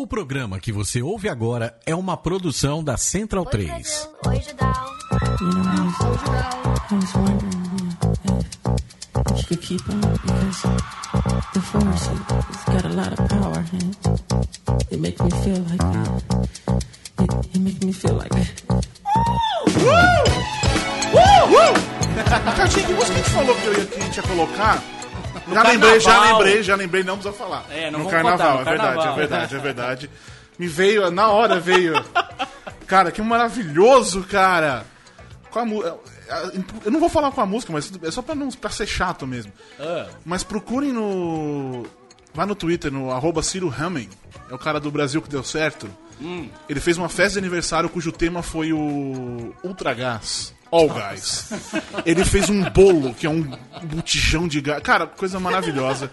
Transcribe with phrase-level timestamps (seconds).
[0.00, 4.08] O programa que você ouve agora é uma produção da Central 3.
[4.26, 4.40] Oi,
[18.12, 18.36] like
[22.56, 24.97] Cardinho, que música a gente falou que, eu ia, que a gente ia colocar?
[25.54, 26.38] Já lembrei, já carnaval.
[26.38, 27.64] lembrei, já lembrei, não precisa falar.
[27.70, 29.12] É, não no carnaval, botar, no é verdade, carnaval.
[29.12, 30.10] é verdade, é verdade.
[30.58, 31.94] Me veio, na hora veio.
[32.86, 34.84] Cara, que maravilhoso, cara.
[35.50, 35.82] Com a mu-
[36.84, 39.26] Eu não vou falar com a música, mas é só pra, não, pra ser chato
[39.26, 39.52] mesmo.
[39.78, 41.86] Ah, Mas procurem no.
[42.34, 44.08] Vai no Twitter, no arroba Ciro Hamming.
[44.50, 45.88] É o cara do Brasil que deu certo.
[46.68, 50.52] Ele fez uma festa de aniversário cujo tema foi o Ultra Gás.
[50.70, 51.50] All Gás.
[52.04, 53.42] Ele fez um bolo, que é um
[53.82, 54.82] botijão de gás.
[54.82, 56.10] Cara, coisa maravilhosa.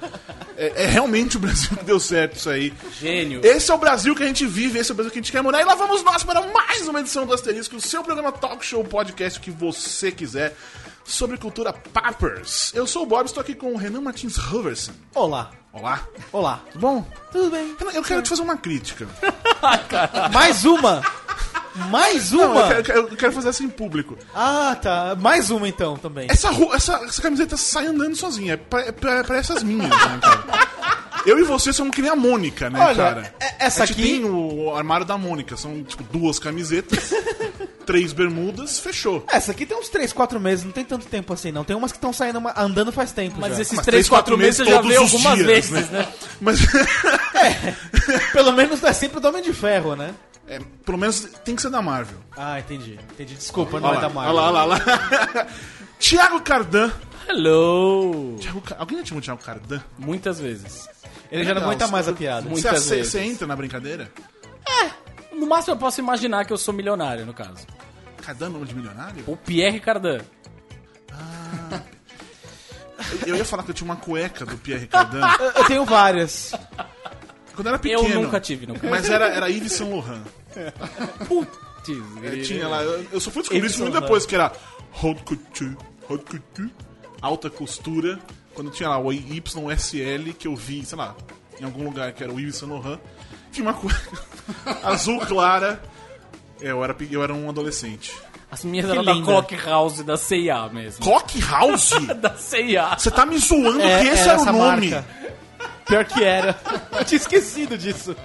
[0.58, 2.74] É, é realmente o Brasil que deu certo isso aí.
[3.00, 3.42] gênio.
[3.44, 5.32] Esse é o Brasil que a gente vive, esse é o Brasil que a gente
[5.32, 5.62] quer morar.
[5.62, 8.84] E lá vamos nós para mais uma edição do Asterisco, o seu programa talk show
[8.84, 10.56] podcast o que você quiser
[11.04, 12.74] sobre cultura Pappers.
[12.74, 14.94] Eu sou o Bob, estou aqui com o Renan Martins Hoverson.
[15.14, 15.52] Olá.
[15.72, 16.02] Olá.
[16.32, 16.62] Olá.
[16.72, 17.08] Tudo bom?
[17.32, 17.76] Tudo bem?
[17.78, 19.08] Renan, eu quero te fazer uma crítica.
[20.32, 21.02] Mais uma?
[21.90, 22.62] Mais Não, uma?
[22.62, 24.18] eu quero, eu quero- eu quero fazer essa em público.
[24.34, 25.16] Ah, tá.
[25.20, 26.28] Mais uma então também.
[26.30, 28.54] Essa, essa, essa camiseta sai andando sozinha.
[28.54, 30.66] É pra, é pra- parece as minhas, né, cara?
[31.26, 33.34] Eu e você somos que nem a Mônica, né, Olha, cara?
[33.40, 35.58] é- essa a gente aqui- tem o armário da Mônica.
[35.58, 37.12] São, tipo, duas camisetas,
[37.86, 39.26] três bermudas, fechou.
[39.28, 41.64] Essa aqui tem uns 3, 4 meses, não tem tanto tempo assim, não.
[41.64, 43.38] Tem umas que estão saindo uma- andando faz tempo.
[43.40, 43.62] Mas já.
[43.64, 46.08] esses Mas 3, 4 meses você já vê algumas dias, vezes, né?
[46.40, 46.60] Mas,
[48.32, 50.12] Pelo menos não é sempre do Homem de Ferro, né?
[50.48, 52.18] É, pelo menos tem que ser da Marvel.
[52.36, 53.00] Ah, entendi.
[53.14, 53.36] Entendi.
[53.36, 54.36] Desculpa, não Olha é da Marvel.
[54.36, 55.48] olha lá, olha lá.
[56.00, 56.92] Tiago Cardan.
[57.28, 58.38] Hello!
[58.40, 59.82] Thiago Alguém já chamou Tiago Cardan?
[59.98, 60.88] Muitas vezes.
[61.32, 62.42] Ele já não Legal, aguenta você- mais a piada.
[62.44, 63.12] Você, Muitas você, vezes.
[63.12, 64.12] você entra na brincadeira?
[65.34, 67.66] No máximo eu posso imaginar que eu sou milionário, no caso.
[68.22, 69.24] Cardan é nome de milionário?
[69.28, 70.22] O Pierre Cardan.
[73.22, 75.22] Eu, eu ia falar que eu tinha uma cueca do Pierre Cardan.
[75.56, 76.54] Eu tenho várias.
[77.56, 78.22] Quando eu era Eu pequeno.
[78.22, 78.88] nunca tive, nunca.
[78.90, 80.22] Mas era, era Yves Saint Laurent.
[81.28, 81.50] Putz,
[82.24, 82.82] É, tinha lá.
[82.84, 84.52] Eu, eu só fui descobrir Yves isso muito depois, que era
[85.04, 85.78] haute couture,
[86.10, 86.72] haute couture,
[87.22, 88.20] alta costura.
[88.54, 91.14] Quando tinha lá o YSL, que eu vi, sei lá,
[91.60, 93.00] em algum lugar que era o Yves Saint Laurent.
[93.52, 94.12] Tinha uma cueca
[94.84, 95.82] azul clara.
[96.62, 98.14] É, eu era, eu era um adolescente.
[98.50, 99.26] As minhas eram da linda.
[99.26, 101.04] Clock House da C&A mesmo.
[101.04, 101.92] Cock House?
[102.22, 102.98] Da C&A.
[102.98, 104.90] Você tá me zoando É, que esse era era o essa nome.
[104.92, 105.25] marca.
[105.88, 106.60] Pior que era.
[106.98, 108.16] Eu tinha esquecido disso.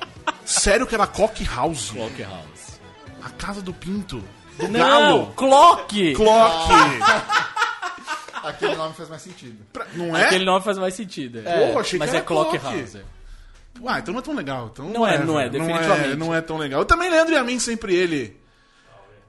[0.44, 1.90] Sério que era Cock House?
[1.90, 2.80] Clock House.
[3.22, 4.22] A casa do pinto.
[4.58, 5.26] Do Não, galo.
[5.36, 6.14] Clock!
[6.14, 6.72] Clock.
[8.42, 9.58] Aquele nome faz mais sentido.
[9.72, 10.24] Pra- Não é?
[10.26, 11.42] Aquele nome faz mais sentido.
[11.72, 12.76] Pô, achei mas que é era Clock Clock.
[12.78, 12.94] House.
[12.96, 13.02] é.
[13.86, 14.70] Ah, então não é tão legal.
[14.72, 15.64] Então Não é, não é, velho.
[15.64, 16.16] definitivamente.
[16.16, 16.80] Não é, tão legal.
[16.80, 18.38] Eu também, Leandro e a mim, sempre ele.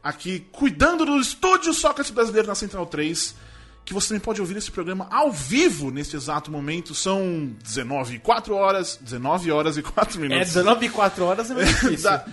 [0.03, 3.36] Aqui, cuidando do estúdio Sócrates Brasileiro na Central 3.
[3.84, 6.94] Que você também pode ouvir esse programa ao vivo neste exato momento.
[6.94, 8.97] São 19 e 4 horas.
[9.02, 10.47] 19 horas e 4 É, minutos.
[10.53, 12.09] 19 e 4 horas é meio difícil.
[12.09, 12.25] Da-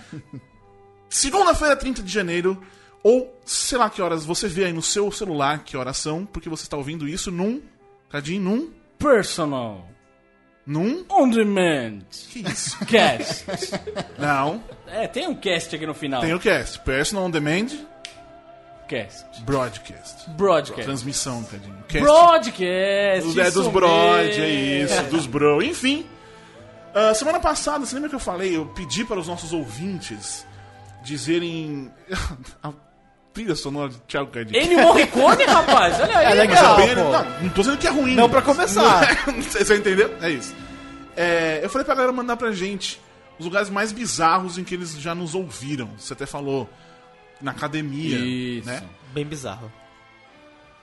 [1.09, 2.61] Segunda-feira, 30 de janeiro.
[3.01, 6.49] Ou, sei lá que horas você vê aí no seu celular que horas são, porque
[6.49, 7.61] você está ouvindo isso num.
[8.09, 8.69] Cadinho, num.
[8.97, 9.89] Personal.
[10.65, 11.03] Num.
[11.09, 12.01] On demand.
[12.29, 12.77] Que isso?
[12.85, 13.45] Cast.
[14.19, 14.63] Não.
[14.85, 16.21] é, tem um cast aqui no final.
[16.21, 16.79] Tem o cast.
[16.81, 17.67] Personal on Demand.
[18.89, 19.43] Cast.
[19.43, 20.29] Broadcast.
[20.31, 20.83] Broadcast.
[20.83, 21.75] Transmissão, Cadinho.
[21.87, 22.03] Cast.
[22.03, 22.59] Broadcast.
[23.39, 23.79] É dos mesmo.
[24.41, 25.61] é isso, dos bro.
[25.61, 26.05] Enfim,
[26.93, 28.55] ah, semana passada, você lembra que eu falei?
[28.57, 30.45] Eu pedi para os nossos ouvintes
[31.03, 31.91] dizerem
[32.63, 32.71] a
[33.33, 34.59] trilha sonora de Thiago Cardinho.
[34.61, 35.99] Ennio Morricone, rapaz.
[35.99, 36.25] Olha aí.
[36.25, 37.01] É legal, bem- pô.
[37.03, 38.15] não, não tô dizendo que é ruim.
[38.15, 39.01] Não pra começar.
[39.27, 40.13] Não é- Você entendeu?
[40.21, 40.53] É isso.
[41.15, 42.99] É, eu falei pra galera mandar pra gente
[43.37, 45.89] os lugares mais bizarros em que eles já nos ouviram.
[45.97, 46.67] Você até falou
[47.41, 48.67] na academia, Isso.
[48.67, 48.83] né?
[49.13, 49.71] Bem bizarro.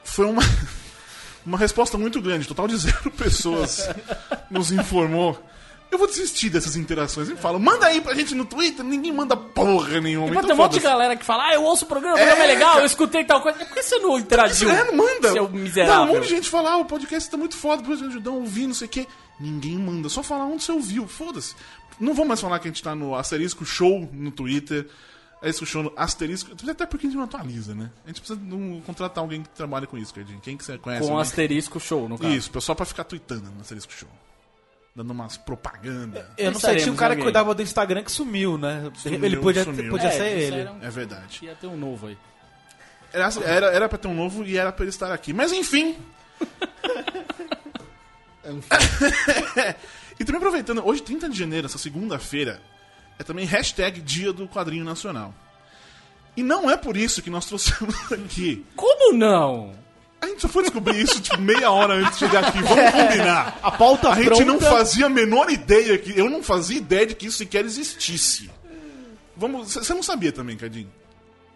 [0.04, 0.42] foi uma,
[1.44, 2.46] uma resposta muito grande.
[2.48, 3.88] Total de zero pessoas
[4.50, 5.40] nos informou.
[5.88, 7.28] Eu vou desistir dessas interações.
[7.28, 8.84] Eu falo, manda aí pra gente no Twitter.
[8.84, 10.30] Ninguém manda porra nenhuma.
[10.30, 12.42] Então, tem um monte de galera que fala, ah, eu ouço o programa, o programa
[12.42, 12.82] é, É, legal, cara.
[12.82, 13.56] eu escutei tal coisa.
[13.64, 14.68] Por que você não interagiu?
[14.68, 15.30] É, não manda.
[15.30, 16.02] Seu Não, miserável.
[16.02, 18.34] um monte de gente fala, ah, o podcast tá muito foda, depois de ajudar a
[18.34, 19.06] ouvir, não sei o quê.
[19.38, 20.08] Ninguém manda.
[20.08, 21.06] Só falar onde você ouviu.
[21.06, 21.54] Foda-se.
[22.00, 24.88] Não vou mais falar que a gente tá no Asterisco Show no Twitter.
[25.48, 26.50] Asterisco Show no Asterisco.
[26.70, 27.90] Até porque a gente não atualiza, né?
[28.04, 30.40] A gente precisa um- contratar alguém que trabalha com isso, Cardinho.
[30.40, 31.02] Quem que você conhece?
[31.06, 31.22] Com alguém?
[31.22, 32.32] asterisco show, no caso.
[32.34, 34.08] Isso, só pra ficar tweetando no Asterisco Show.
[34.94, 36.30] Dando umas propaganda.
[36.38, 38.90] Eu não sei, tinha um cara que cuidava do Instagram que sumiu, né?
[38.96, 39.90] Sumiu, ele podia, sumiu.
[39.90, 40.50] podia É, ser ele.
[40.50, 41.40] disseram É verdade.
[41.44, 42.16] Ia ter um novo aí.
[43.12, 45.32] Era, era, era pra ter um novo e era pra ele estar aqui.
[45.34, 45.96] Mas enfim.
[50.18, 52.62] E também aproveitando, hoje, 30 de janeiro, essa segunda-feira,
[53.18, 55.32] é também hashtag Dia do Quadrinho Nacional.
[56.36, 58.64] E não é por isso que nós trouxemos aqui.
[58.76, 59.72] Como não?
[60.20, 62.58] A gente só foi descobrir isso tipo meia hora antes de chegar aqui.
[62.62, 63.58] Vamos combinar.
[63.62, 64.44] A pauta A gente pronta.
[64.44, 68.50] não fazia a menor ideia que eu não fazia ideia de que isso sequer existisse.
[69.36, 70.90] Vamos, você não sabia também, Cadinho?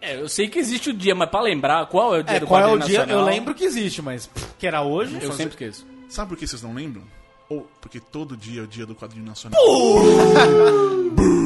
[0.02, 2.40] É, eu sei que existe o dia, mas pra lembrar qual é o dia É,
[2.40, 2.98] do qual é o quadrinho dia?
[3.00, 5.18] nacional, Eu lembro que existe, mas pff, que era hoje.
[5.20, 5.86] Eu sempre esqueço.
[6.08, 7.02] Sabe por que vocês não lembram?
[7.50, 9.60] Ou porque todo dia é o dia do quadrinho nacional.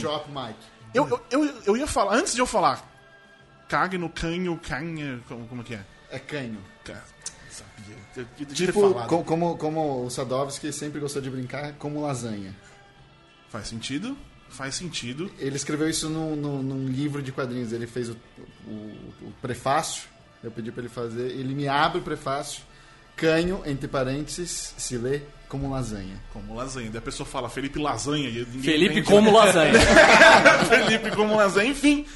[0.00, 0.58] Drop Mike.
[0.92, 2.84] Eu, eu, eu, eu ia falar, antes de eu falar,
[3.68, 5.84] cague no canho, canha, como, como que é?
[6.10, 6.58] É canho.
[6.84, 7.04] Cara,
[7.50, 7.96] sabia.
[8.16, 12.56] Eu, eu Tipo, co- como, como o Sadovski sempre gostou de brincar, como lasanha.
[13.48, 14.16] Faz sentido?
[14.48, 15.30] Faz sentido.
[15.38, 17.72] Ele escreveu isso num, num- num livro de quadrinhos.
[17.72, 18.16] Ele fez o,
[18.66, 20.08] o- o prefácio.
[20.42, 21.30] Eu pedi pra ele fazer.
[21.30, 22.62] Ele me abre o prefácio.
[23.20, 26.18] Canho, entre parênteses, se lê como lasanha.
[26.32, 26.88] Como lasanha.
[26.90, 28.28] Daí a pessoa fala Felipe Lasanha.
[28.30, 29.06] E ninguém Felipe entende.
[29.08, 29.74] como lasanha.
[30.68, 31.70] Felipe como lasanha.
[31.70, 32.06] Enfim,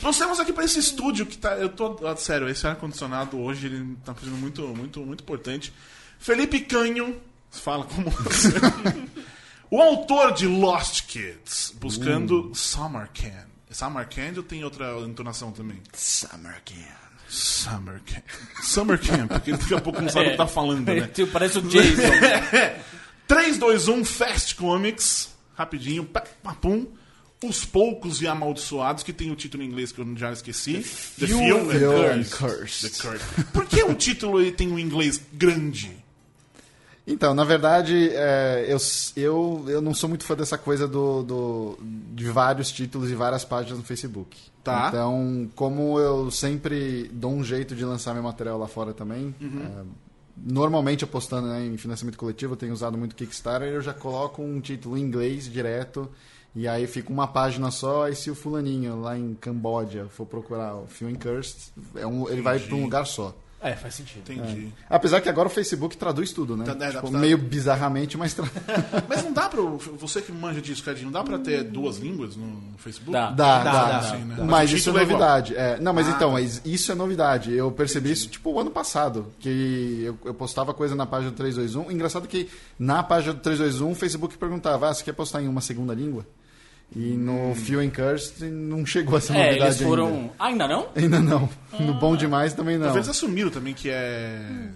[0.00, 1.56] trouxemos aqui pra esse estúdio que tá.
[1.58, 1.98] Eu tô.
[2.06, 5.70] ah, Sério, esse ar-condicionado hoje ele tá fazendo muito, muito, muito importante.
[6.18, 7.20] Felipe Canho.
[7.50, 9.08] Fala como lasanha.
[9.70, 13.48] O autor de Lost Kids, buscando Summer Camp.
[13.70, 15.82] Summer Camp ou tem outra entonação também?
[15.92, 17.03] Summer Camp.
[17.34, 18.24] Summer Camp.
[18.62, 21.08] Summer Camp, porque daqui a pouco não sabe o que tá falando, né?
[21.12, 22.02] Tipo, Parece o Jason.
[23.26, 25.30] 3, 2, 1, Fast Comics.
[25.56, 26.86] Rapidinho, pá, papum.
[27.42, 30.74] Os Poucos e Amaldiçoados, que tem o título em inglês que eu já esqueci.
[31.18, 32.30] The Few and Few and Cursed.
[32.38, 32.90] Cursed.
[32.90, 33.44] The Cursed.
[33.52, 35.94] Por que o título ele tem um inglês grande?
[37.06, 38.78] Então, na verdade, é, eu,
[39.14, 41.78] eu, eu não sou muito fã dessa coisa do, do-
[42.14, 44.38] de vários títulos e várias páginas no Facebook.
[44.64, 44.88] Tá.
[44.88, 49.84] Então, como eu sempre dou um jeito de lançar meu material lá fora também, é,
[50.36, 54.58] normalmente apostando né, em financiamento coletivo, eu tenho usado muito Kickstarter, eu já coloco um
[54.62, 56.10] título em inglês direto,
[56.54, 60.76] e aí fica uma página só, e se o fulaninho lá em Camboja for procurar
[60.76, 63.36] o Film Cursed, é um, ele vai para um lugar só.
[63.64, 64.30] É, faz sentido.
[64.30, 64.68] Entendi.
[64.90, 66.64] Apesar que agora o Facebook traduz tudo, né?
[66.66, 68.44] Tá, né, dá Tipo, pra- meio bizarramente, mas tra...
[69.08, 69.60] Mas não dá pra.
[69.62, 73.12] Você que manja disso, Cadinho, não dá pra ter duas línguas no Facebook?
[73.12, 73.30] Dá.
[73.30, 73.88] Dá, Dá, dá.
[74.00, 74.36] dá, sim, né?
[74.46, 75.56] Mas, isso é é novidade.
[75.56, 76.34] É, não, mas Ah, então, tá.
[76.34, 77.52] mas isso é novidade.
[77.52, 79.32] Eu percebi isso, tipo, o ano passado.
[79.40, 81.90] Que eu, eu postava coisa na página do 321.
[81.90, 85.60] Engraçado que na página do 321, o Facebook perguntava, ah, você quer postar em uma
[85.62, 86.26] segunda língua?
[86.94, 87.54] E no Hum.
[87.54, 90.06] Few and Cursed não chegou essa É, novidade eles foram.
[90.08, 90.32] ainda.
[90.38, 90.88] Ah, ainda não?
[90.94, 91.48] Ainda não.
[91.80, 92.86] No Bom Demais também não.
[92.86, 94.68] Talvez assumiram também que é.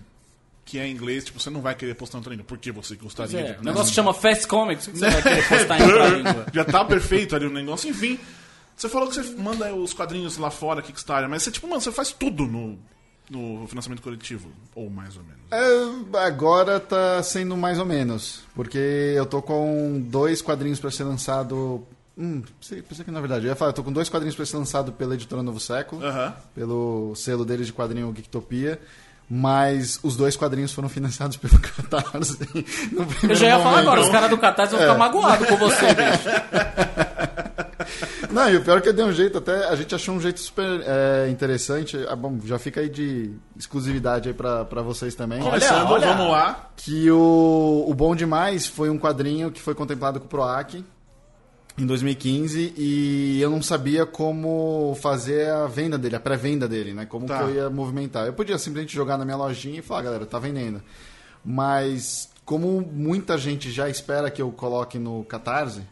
[0.65, 2.45] Que é inglês, tipo, você não vai querer postar em outra língua.
[2.47, 3.61] Por que você gostaria É, de.
[3.61, 4.87] o negócio chama Fast Comics.
[4.87, 6.47] Que você vai querer postar em outra língua?
[6.53, 7.89] Já tá perfeito ali o negócio.
[7.89, 8.19] Enfim,
[8.77, 11.91] você falou que você manda os quadrinhos lá fora, Kickstarter, mas você, tipo, mano, você
[11.93, 12.79] faz tudo no,
[13.31, 14.51] no financiamento coletivo.
[14.75, 15.39] Ou mais ou menos.
[15.51, 18.41] É, agora tá sendo mais ou menos.
[18.55, 18.77] Porque
[19.17, 21.87] eu tô com dois quadrinhos pra ser lançado.
[22.19, 23.47] Hum, pensei, pensei que na verdade.
[23.47, 26.05] Eu ia falar, eu tô com dois quadrinhos pra ser lançado pela editora Novo Século.
[26.05, 26.35] Aham.
[26.55, 28.81] Pelo selo deles de quadrinho Geektopia.
[29.31, 32.39] Mas os dois quadrinhos foram financiados pelo Catarse.
[32.91, 33.87] no Eu já ia falar momento.
[33.87, 34.99] agora, os caras do Catarse vão ficar É.
[34.99, 36.29] magoados com você, bicho.
[38.33, 40.21] Não, e o pior é que eu dei um jeito, até a gente achou um
[40.21, 41.97] jeito super é, interessante.
[42.09, 45.41] Ah, bom, já fica aí de exclusividade aí pra, pra vocês também.
[45.41, 46.07] Começando, olha.
[46.09, 46.71] vamos lá.
[46.77, 50.85] que o, o Bom Demais foi um quadrinho que foi contemplado com o PROAC
[51.79, 57.07] em 2015 e eu não sabia como fazer a venda dele, a pré-venda dele, né?
[57.07, 57.39] Como Tá.
[57.39, 58.27] que eu ia movimentar.
[58.27, 60.83] Eu podia simplesmente jogar na minha lojinha e falar, galera, tá vendendo.
[61.45, 65.83] Mas como muita gente já espera que eu coloque no Catarse,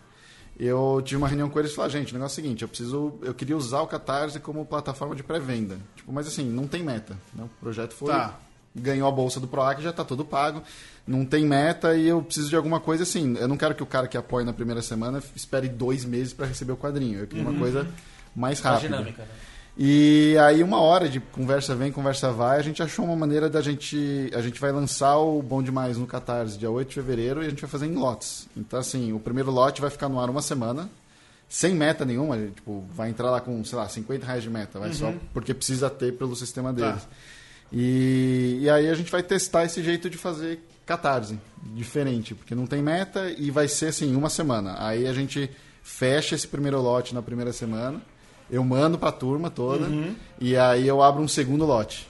[0.58, 2.68] eu tive uma reunião com eles e falei, gente, o negócio é o seguinte, eu
[2.68, 5.78] preciso, eu queria usar o Catarse como plataforma de pré-venda.
[5.94, 7.44] Tipo, mas assim, não tem meta, né?
[7.44, 8.38] O projeto foi Tá.
[8.76, 10.62] Ganhou a bolsa do PROAC, já está tudo pago,
[11.06, 13.36] não tem meta e eu preciso de alguma coisa assim.
[13.38, 16.46] Eu não quero que o cara que apoie na primeira semana espere dois meses para
[16.46, 17.20] receber o quadrinho.
[17.20, 17.86] Eu queria uma coisa
[18.34, 18.88] mais A rápida.
[18.88, 19.28] dinâmica, né?
[19.78, 23.60] E aí uma hora de conversa vem, conversa vai, a gente achou uma maneira da
[23.60, 27.46] gente, a gente vai lançar o Bom Demais no Catarse dia 8 de fevereiro e
[27.46, 28.48] a gente vai fazer em lotes.
[28.56, 30.88] Então assim, o primeiro lote vai ficar no ar uma semana,
[31.46, 34.94] sem meta nenhuma, tipo, vai entrar lá com, sei lá, 50 reais de meta, vai
[34.94, 37.06] só porque precisa ter pelo sistema deles.
[37.72, 41.38] E, e aí a gente vai testar esse jeito de fazer catarse,
[41.74, 44.76] diferente, porque não tem meta e vai ser assim, uma semana.
[44.78, 45.50] Aí a gente
[45.82, 48.00] fecha esse primeiro lote na primeira semana,
[48.50, 49.86] eu mando pra turma toda,
[50.40, 52.08] e aí eu abro um segundo lote.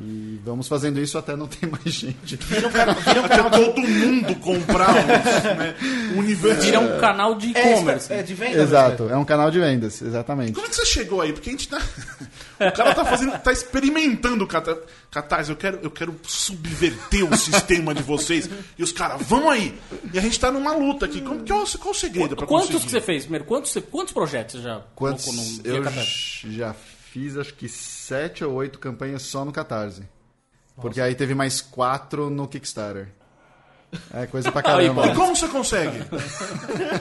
[0.00, 2.36] E vamos fazendo isso até não ter mais gente.
[2.36, 5.74] Vira um canal, vira um Até canal de, todo mundo comprar os, né,
[6.14, 6.60] o universo.
[6.62, 8.12] Vira um canal de é, e-commerce.
[8.12, 8.62] é, de venda.
[8.62, 10.52] Exato, é um canal de vendas, exatamente.
[10.52, 11.32] Como é que você chegou aí?
[11.32, 11.80] Porque a gente tá.
[12.60, 13.38] O cara tá fazendo.
[13.38, 14.78] tá experimentando o Catar-
[15.12, 15.48] Catarse.
[15.48, 18.50] Eu quero, eu quero subverter o sistema de vocês.
[18.76, 19.78] E os caras, vão aí!
[20.12, 21.20] E a gente tá numa luta aqui.
[21.20, 22.84] Como, que é o- qual o segredo pra Quantos conseguir?
[22.86, 23.44] que você fez primeiro?
[23.44, 25.90] Quantos, você- quantos projetos você já Quantos, colocou no eu já
[26.74, 26.97] fiz
[27.40, 30.02] acho que sete ou oito campanhas só no Catarse.
[30.76, 33.08] Porque aí teve mais quatro no Kickstarter.
[34.12, 35.06] É coisa pra caramba.
[35.08, 35.98] E como você consegue?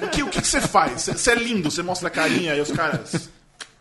[0.06, 1.04] o que, o que você faz?
[1.04, 3.30] Você, é lindo, você mostra a carinha e os caras.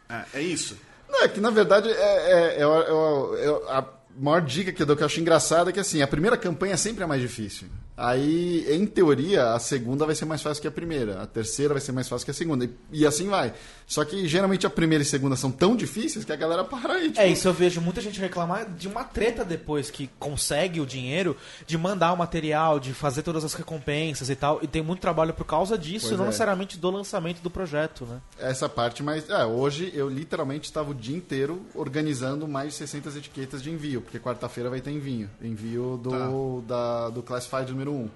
[0.09, 0.76] É, é isso.
[1.09, 3.85] Não, é que na verdade é, é- é- é- é- a
[4.18, 6.76] maior dica que eu dou que eu acho engraçada é que assim, a primeira campanha
[6.76, 7.68] sempre é mais difícil.
[7.97, 11.81] Aí, em teoria, a segunda vai ser mais fácil que a primeira, a terceira vai
[11.81, 13.55] ser mais fácil que a segunda, e, e assim vai.
[13.87, 16.95] Só que geralmente a primeira e a segunda são tão difíceis que a galera para
[16.95, 17.09] aí.
[17.09, 20.87] Tipo, É, isso eu vejo muita gente reclamar de uma treta depois que consegue o
[20.87, 21.37] dinheiro
[21.67, 24.59] de mandar o material, de fazer todas as recompensas e tal.
[24.62, 26.29] E tem muito trabalho por causa disso, Pois não é.
[26.29, 28.21] necessariamente do lançamento do projeto, né?
[28.38, 33.17] essa parte, mas é, hoje eu literalmente estava o dia inteiro organizando mais de 600
[33.17, 35.31] etiquetas de envio, porque quarta-feira vai ter envio.
[35.41, 38.11] Envio do, da, do Classified número 1.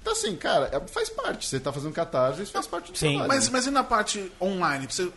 [0.00, 1.46] Então, assim, cara, é- faz parte.
[1.46, 3.16] Você tá fazendo catarse, isso faz parte do Sim.
[3.18, 3.28] trabalho.
[3.28, 4.86] Mas, mas e na parte online?
[4.88, 5.10] Você-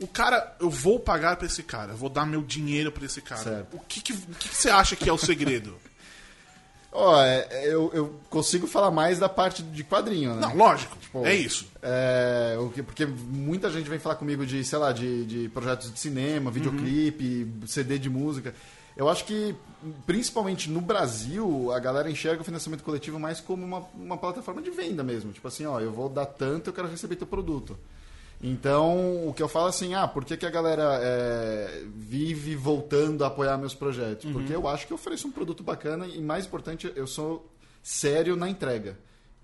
[0.00, 3.20] o cara, eu vou pagar pra esse cara, eu vou dar meu dinheiro pra esse
[3.20, 3.42] cara.
[3.42, 3.76] Certo.
[3.76, 5.76] O que, que, o que que você acha que é o segredo?
[6.90, 10.40] Ó, é, eu, eu consigo falar mais da parte de quadrinho, né?
[10.40, 11.66] Não, lógico, Tipo, é isso.
[11.82, 16.50] É, porque muita gente vem falar comigo de, sei lá, de, de projetos de cinema,
[16.50, 18.54] videoclipe, CD de música.
[18.96, 19.54] Eu acho que,
[20.06, 24.70] principalmente no Brasil, a galera enxerga o financiamento coletivo mais como uma, uma plataforma de
[24.70, 25.32] venda mesmo.
[25.32, 27.78] Tipo assim, ó, eu vou dar tanto, eu quero receber teu produto.
[28.42, 33.24] Então, o que eu falo assim, ah, por que, que a galera é, vive voltando
[33.24, 34.30] a apoiar meus projetos?
[34.30, 37.50] Porque eu acho que eu ofereço um produto bacana e, mais importante, eu sou
[37.82, 38.96] sério na entrega.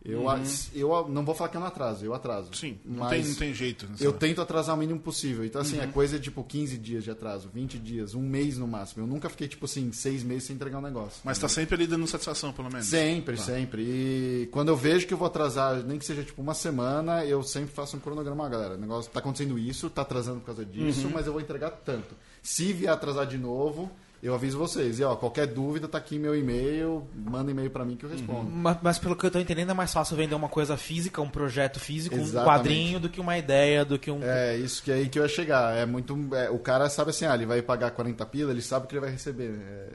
[0.05, 0.39] Eu, a-
[0.75, 2.51] eu não vou falar que eu não atraso, eu atraso.
[2.55, 3.89] Sim, não, Mas tem, não tem jeito.
[3.99, 4.19] eu sabe?
[4.19, 5.45] tento atrasar o mínimo possível.
[5.45, 9.03] Então, assim, é coisa tipo 15 dias de atraso, 20 dias, um mês no máximo.
[9.03, 11.21] Eu nunca fiquei, tipo assim, seis meses sem entregar um negócio.
[11.25, 12.87] Mas tá sempre ali dando satisfação, pelo menos.
[12.87, 13.83] Sempre, sempre.
[13.83, 17.43] E quando eu vejo que eu vou atrasar, nem que seja tipo uma semana, eu
[17.43, 18.75] sempre faço um cronograma, "Ó, galera.
[18.75, 22.15] O negócio tá acontecendo isso, tá atrasando por causa disso, mas eu vou entregar tanto.
[22.43, 23.91] Se vier atrasar de novo,
[24.25, 24.99] eu aviso vocês.
[24.99, 28.51] E ó, qualquer dúvida, tá aqui meu e-mail, manda e-mail pra mim que eu respondo.
[28.51, 31.29] Mas, mas pelo que eu tô entendendo, é mais fácil vender uma coisa física, um
[31.29, 32.59] projeto físico, um Exatamente.
[32.59, 34.23] quadrinho, do que uma ideia, do que um.
[34.23, 35.77] É, isso que é aí que eu ia chegar.
[35.77, 36.17] É muito.
[36.35, 38.95] é, o cara sabe assim, ah, ele vai pagar 40 pila, ele sabe o que
[38.95, 39.53] ele vai receber.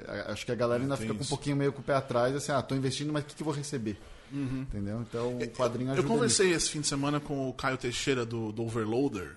[0.07, 1.29] É, acho que a galera ainda Tem fica com um isso.
[1.29, 3.45] pouquinho meio com o pé atrás, assim, ah, tô investindo, mas o que, que eu
[3.45, 3.97] vou receber?
[4.31, 5.01] Entendeu?
[5.01, 6.07] Então o quadrinho Eu ajuda.
[6.07, 9.35] conversei esse fim de semana com o Caio Teixeira do, do Overloader,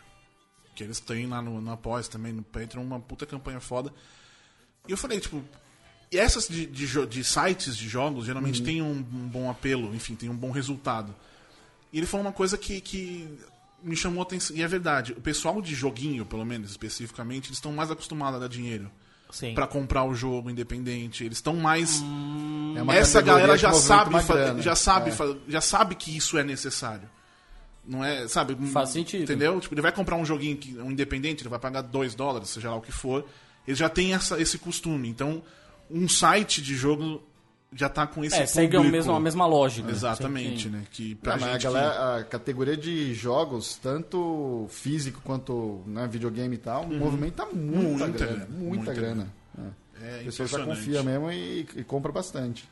[0.75, 3.91] que eles têm lá no, no Após também, no Patreon, uma puta campanha foda.
[4.89, 5.43] E eu falei, tipo,
[6.11, 8.65] e essas de, de, de sites de jogos geralmente Uhum.
[8.67, 11.15] têm um, um bom apelo, enfim, tem um bom resultado.
[11.93, 13.29] E ele falou uma coisa que, que
[13.83, 17.59] me chamou a atenção, e é verdade, o pessoal de joguinho, pelo menos especificamente, eles
[17.59, 18.91] estão mais acostumados a dar dinheiro
[19.31, 19.55] Sim.
[19.55, 22.03] pra comprar o jogo independente, eles estão mais
[22.77, 24.61] É uma essa galera já sabe, grana.
[24.63, 25.15] já sabe, É.
[25.51, 27.09] já sabe que isso é necessário.
[27.85, 28.55] Não é, sabe?
[28.69, 29.23] Faz sentido.
[29.25, 29.59] Entendeu?
[29.61, 32.71] Tipo, ele vai comprar um joguinho que, um independente, ele vai pagar 2 dólares, seja
[32.71, 33.27] lá o que for.
[33.67, 35.09] Ele já tem essa, esse costume.
[35.09, 35.43] Então,
[35.91, 37.23] um site de jogo
[37.75, 38.93] já tá com esse É, segue a público.
[38.97, 39.91] mesma, a mesma lógica.
[39.91, 40.77] Exatamente, Sim, sim.
[40.77, 40.83] né?
[40.91, 46.07] Que pra Não, mas a, gente galera, a categoria de jogos, tanto físico quanto né,
[46.07, 47.83] videogame e tal, movimenta muita, Uhum.
[47.99, 48.17] Muita grana.
[48.35, 49.35] grana, Muita, muita grana.
[49.55, 50.17] que É.
[50.17, 52.69] é A pessoa já confia mesmo e, e compra bastante.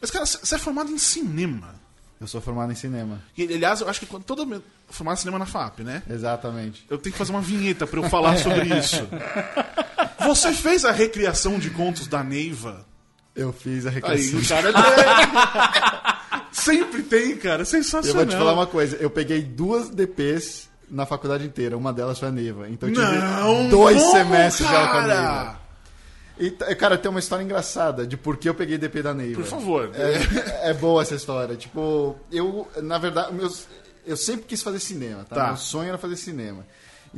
[0.00, 1.74] Mas, cara, você é formado em cinema.
[2.20, 3.20] Eu sou formado em cinema.
[3.36, 6.02] E, aliás, eu acho que quando todo mundo formado em cinema na FAP, né?
[6.08, 6.84] Exatamente.
[6.88, 9.06] Eu tenho que fazer uma vinheta pra eu falar sobre isso.
[10.20, 12.86] Você fez a recriação de contos da Neiva?
[13.34, 14.40] Eu fiz a Aí, recreação.
[14.40, 16.18] o cara.
[16.52, 17.62] Sempre tem, cara.
[17.62, 18.24] Eu Sensacional.
[18.24, 18.96] vou te falar uma coisa.
[18.96, 21.76] Eu peguei duas DPs na faculdade inteira.
[21.76, 22.68] Uma delas foi a Neiva.
[22.68, 25.44] Então eu tive Não, dois semestres já com a cara?
[25.44, 25.58] Neiva.
[26.40, 29.40] E, cara, tem uma história engraçada de por que eu peguei DP da Neiva.
[29.40, 29.90] Por favor.
[29.94, 31.56] É, é boa essa história.
[31.56, 33.66] Tipo, eu, na verdade, meus,
[34.06, 35.34] eu sempre quis fazer cinema, tá?
[35.36, 35.46] Tá.
[35.48, 36.64] Meu sonho era fazer cinema.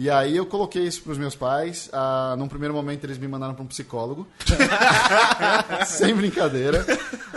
[0.01, 1.91] E aí eu coloquei isso pros meus pais.
[1.93, 4.27] Ah, num primeiro momento eles me mandaram pra um psicólogo.
[5.85, 6.87] Sem brincadeira.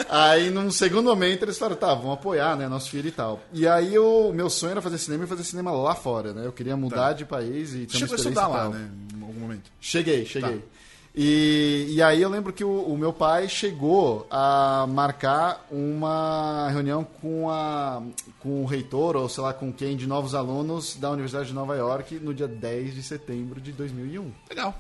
[0.08, 3.42] Aí num segundo momento eles falaram, tá, vamos apoiar, né, nosso filho e tal.
[3.52, 6.46] E aí o meu sonho era fazer cinema e fazer cinema lá fora, né?
[6.46, 8.90] Eu queria mudar de país e ter uma Chegou a experiência estudar e lá, né?
[9.14, 9.70] Em algum momento.
[9.82, 10.64] Cheguei, cheguei.
[11.16, 17.04] E, e aí eu lembro que o, o meu pai chegou a marcar uma reunião
[17.04, 18.02] com, a,
[18.40, 21.76] com o reitor, ou sei lá com quem, de novos alunos da Universidade de Nova
[21.76, 24.32] York no dia 10 de setembro de 2001.
[24.50, 24.76] Legal.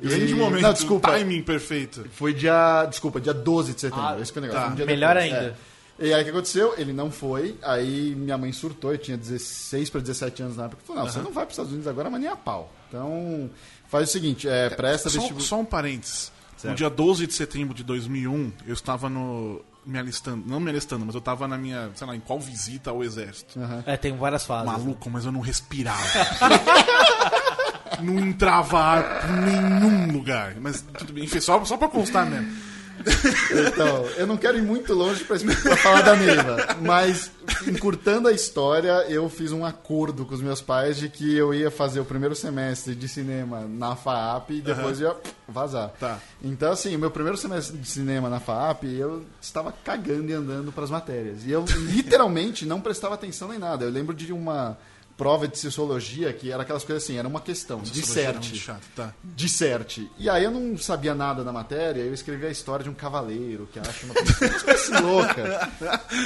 [0.00, 1.10] Grande E- momento, Não, desculpa.
[1.12, 2.06] timing perfeito.
[2.12, 2.86] Foi dia.
[2.86, 4.04] Desculpa, dia 12 de setembro.
[4.06, 4.66] Ah, esse foi o negócio.
[4.66, 4.72] tá.
[4.72, 5.32] um dia Melhor depois.
[5.34, 5.46] ainda.
[5.50, 5.74] É.
[6.06, 6.74] E aí o que aconteceu?
[6.76, 7.56] Ele não foi.
[7.62, 10.82] Aí minha mãe surtou, eu tinha 16 para 17 anos na época.
[10.84, 12.72] Falou: não, você não vai para os Estados Unidos agora, mas nem a pau.
[12.88, 13.48] Então,
[13.88, 15.44] faz o seguinte: é, presta Só, vestibular.
[15.46, 16.32] só um parênteses.
[16.54, 16.76] No Certo.
[16.78, 19.60] dia 12 de setembro de 2001, eu estava no.
[19.84, 20.42] Me alistando.
[20.46, 21.90] Não me alistando, mas eu estava na minha.
[21.94, 23.60] Sei lá, em qual visita ao exército.
[23.84, 24.64] É, tem várias fases.
[24.64, 26.00] Maluco, mas eu não respirava.
[28.02, 30.54] não entrava ar por nenhum lugar.
[30.60, 32.73] Mas tudo bem, enfim, só, só pra constar mesmo.
[33.68, 35.38] Então, eu não quero ir muito longe para
[35.76, 37.30] falar da Neiva, mas
[37.66, 41.70] encurtando a história, eu fiz um acordo com os meus pais de que eu ia
[41.70, 45.14] fazer o primeiro semestre de cinema na FAAP e depois ia
[45.48, 45.90] vazar.
[46.00, 46.18] Tá.
[46.42, 50.72] Então, assim, o meu primeiro semestre de cinema na FAAP, eu estava cagando e andando
[50.72, 51.44] para as matérias.
[51.44, 53.84] E eu literalmente não prestava atenção em nada.
[53.84, 54.76] Eu lembro de uma
[55.16, 59.14] prova de sociologia que era aquelas coisas assim, era uma questão, muito disserte chato, tá.
[59.22, 60.10] disserte.
[60.18, 63.68] E aí eu não sabia nada da matéria, eu escrevi a história de um cavaleiro
[63.72, 65.70] que acha uma pessoa uma espécie louca.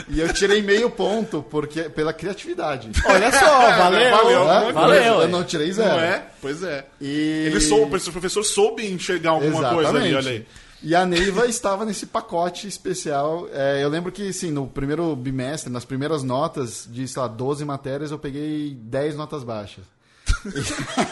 [0.08, 2.90] E eu tirei meio ponto porque, pela criatividade.
[3.04, 4.10] Olha só, valeu.
[4.10, 4.44] Valeu.
[4.44, 4.72] Né?
[4.72, 5.26] valeu, Eu é.
[5.28, 5.90] não tirei zero.
[5.90, 6.26] Não é?
[6.40, 6.86] Pois é.
[7.00, 7.44] E...
[7.46, 10.46] Ele soube, o professor soube enxergar alguma coisa ali, olha aí.
[10.82, 13.48] E a Neiva estava nesse pacote especial.
[13.52, 17.64] É, eu lembro que, sim, no primeiro bimestre, nas primeiras notas de, sei lá, 12
[17.64, 19.84] matérias, eu peguei 10 notas baixas.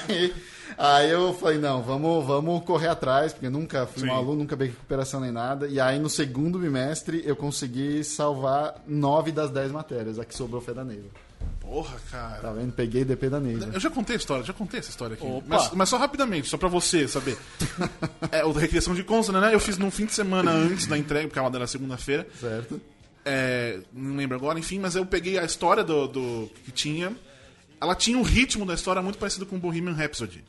[0.08, 0.35] Aí,
[0.78, 4.08] aí eu falei, não, vamos, vamos correr atrás, porque eu nunca fui Sim.
[4.08, 5.66] um aluno, nunca peguei recuperação nem nada.
[5.66, 10.18] E aí, no segundo bimestre, eu consegui salvar 9 das 10 matérias.
[10.18, 11.25] A que sobrou foi da Neiva.
[11.61, 12.40] Porra, cara.
[12.40, 12.73] Tá vendo?
[12.73, 13.71] Peguei DP da Neiva.
[13.73, 15.43] Eu já contei a história, já contei essa história aqui.
[15.47, 17.37] Mas, mas só rapidamente, só pra você saber.
[18.31, 19.55] é, o da recriação de consonância, né?
[19.55, 22.26] Eu fiz num fim de semana antes da entrega, porque a aula era segunda-feira.
[22.40, 22.81] Certo?
[23.25, 27.12] É, não lembro agora, enfim, mas eu peguei a história do, do que tinha.
[27.81, 30.45] Ela tinha um ritmo da história muito parecido com o Bohemian Rhapsody.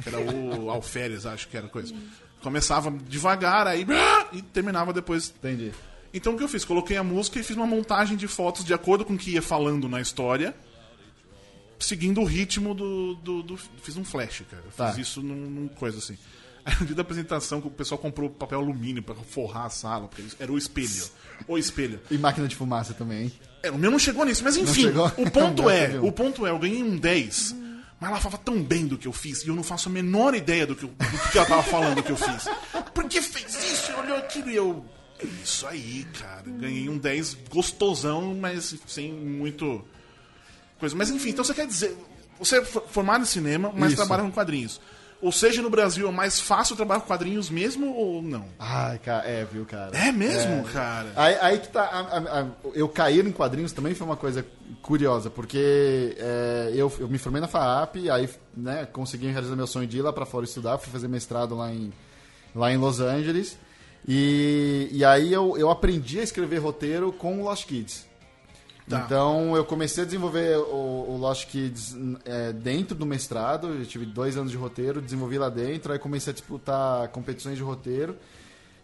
[0.00, 1.92] Que era o Alferes, acho que era coisa.
[2.40, 3.84] Começava devagar, aí.
[4.32, 5.34] E terminava depois.
[5.36, 5.72] Entendi.
[6.12, 6.64] Então o que eu fiz?
[6.64, 9.42] Coloquei a música e fiz uma montagem de fotos de acordo com o que ia
[9.42, 10.54] falando na história.
[11.78, 13.14] Seguindo o ritmo do.
[13.16, 14.62] do, do- fiz um flash, cara.
[14.66, 14.92] Eu Tá.
[14.92, 16.16] Fiz isso num, num coisa assim.
[16.64, 20.22] Aí no dia da apresentação, o pessoal comprou papel alumínio pra forrar a sala, porque
[20.38, 21.08] era o espelho.
[21.48, 21.98] O espelho.
[22.10, 23.32] E máquina de fumaça também, hein?
[23.62, 26.50] É, o meu não chegou nisso, mas enfim, o ponto Não, é, o ponto é,
[26.50, 27.56] eu ganhei um 10,
[27.98, 30.34] mas ela falava tão bem do que eu fiz, e eu não faço a menor
[30.34, 32.44] ideia do que, eu- do que ela tava falando que eu fiz.
[32.92, 33.92] Por que fez isso?
[33.98, 34.84] Olhou aquilo e eu.
[35.42, 36.44] Isso aí, cara.
[36.46, 39.84] Ganhei um 10 gostosão, mas sem muito.
[40.78, 40.94] coisa.
[40.96, 41.96] Mas enfim, então você quer dizer.
[42.38, 43.96] Você é for- formado em cinema, mas Isso.
[43.96, 44.80] trabalha com quadrinhos.
[45.22, 48.46] Ou seja, no Brasil é mais fácil trabalhar com quadrinhos mesmo ou não?
[48.58, 49.94] Ai, cara, é, viu, cara?
[49.94, 51.12] É mesmo, cara?
[51.14, 51.82] Aí, aí que tá.
[51.82, 54.46] a- a- a- eu cair em quadrinhos também foi uma coisa
[54.80, 59.86] curiosa, porque é, eu, eu me formei na FAAP, aí né, consegui realizar meu sonho
[59.86, 61.92] de ir lá pra fora estudar, fui fazer mestrado lá em,
[62.54, 63.58] lá em Los Angeles.
[64.06, 68.08] E, e aí eu, eu aprendi a escrever roteiro com o Lost Kids.
[68.88, 69.04] Tá.
[69.04, 73.68] Então eu comecei a desenvolver o, o Lost Kids é, dentro do mestrado.
[73.68, 77.62] Eu tive dois anos de roteiro, desenvolvi lá dentro, aí comecei a disputar competições de
[77.62, 78.16] roteiro.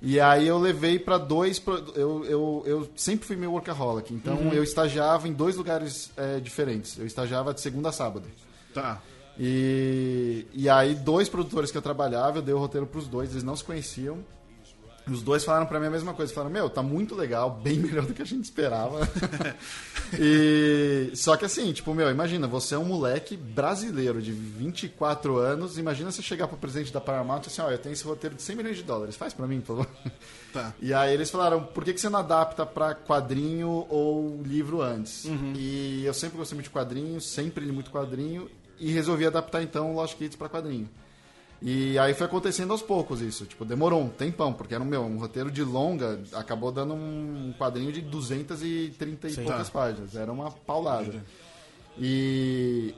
[0.00, 1.61] E aí eu levei para dois.
[1.94, 6.98] Eu, eu, eu sempre fui meio workaholic, então eu estagiava em dois lugares é, diferentes.
[6.98, 8.26] Eu estagiava de segunda a sábado.
[8.72, 9.00] Tá.
[9.38, 13.42] E, e aí, dois produtores que eu trabalhava, eu dei o roteiro pros dois, eles
[13.42, 14.18] não se conheciam.
[15.11, 16.33] Os dois falaram pra mim a mesma coisa.
[16.33, 19.01] Falaram, meu, tá muito legal, bem melhor do que a gente esperava.
[20.19, 25.79] e Só que assim, tipo, meu, imagina, você é um moleque brasileiro de 24 anos,
[25.79, 28.42] imagina você chegar pro presidente da Paramount e assim, ó, eu tenho esse roteiro de
[28.42, 29.88] 100 milhões de dólares, faz pra mim, por favor.
[30.53, 30.73] Tá.
[30.81, 35.25] E aí eles falaram, por que, que você não adapta pra quadrinho ou livro antes?
[35.57, 39.90] E eu sempre gostei muito de quadrinho, sempre li muito quadrinho, e resolvi adaptar então
[39.90, 40.88] o Lost Kids pra quadrinho.
[41.62, 45.03] E aí foi acontecendo aos poucos isso, tipo, demorou um tempão, porque era um, meu,
[45.03, 50.51] um roteiro de longa, acabou dando um quadrinho de 230 e poucas páginas, era uma
[50.51, 51.25] paulada.
[51.99, 52.95] E,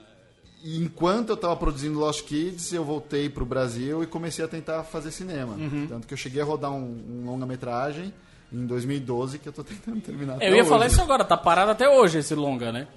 [0.64, 4.82] e enquanto eu estava produzindo Lost Kids, eu voltei pro Brasil e comecei a tentar
[4.82, 5.54] fazer cinema.
[5.88, 8.12] Tanto que eu cheguei a rodar um, um longa-metragem
[8.52, 10.34] em 2012 que eu tô tentando terminar.
[10.34, 10.94] até Eu ia falar hoje.
[10.94, 12.88] isso agora, tá parado até hoje esse longa, né?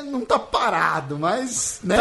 [0.00, 1.80] É, não tá parado, mas.
[1.84, 1.96] Né?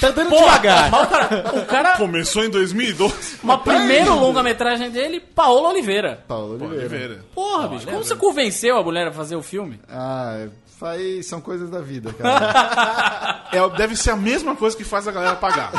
[0.00, 0.90] Tá dando Porra, devagar.
[0.90, 3.38] mas o cara, o cara Começou em 2012.
[3.42, 6.24] uma primeiro longa-metragem dele, Paola Oliveira.
[6.26, 6.94] Paulo Pô, Oliveira.
[6.94, 7.24] Oliveira.
[7.34, 9.80] Porra, bicho, como você convenceu a mulher a fazer o filme?
[9.88, 10.46] Ah,
[10.78, 11.26] faz...
[11.26, 13.44] são coisas da vida, cara.
[13.54, 15.70] É, deve ser a mesma coisa que faz a galera pagar.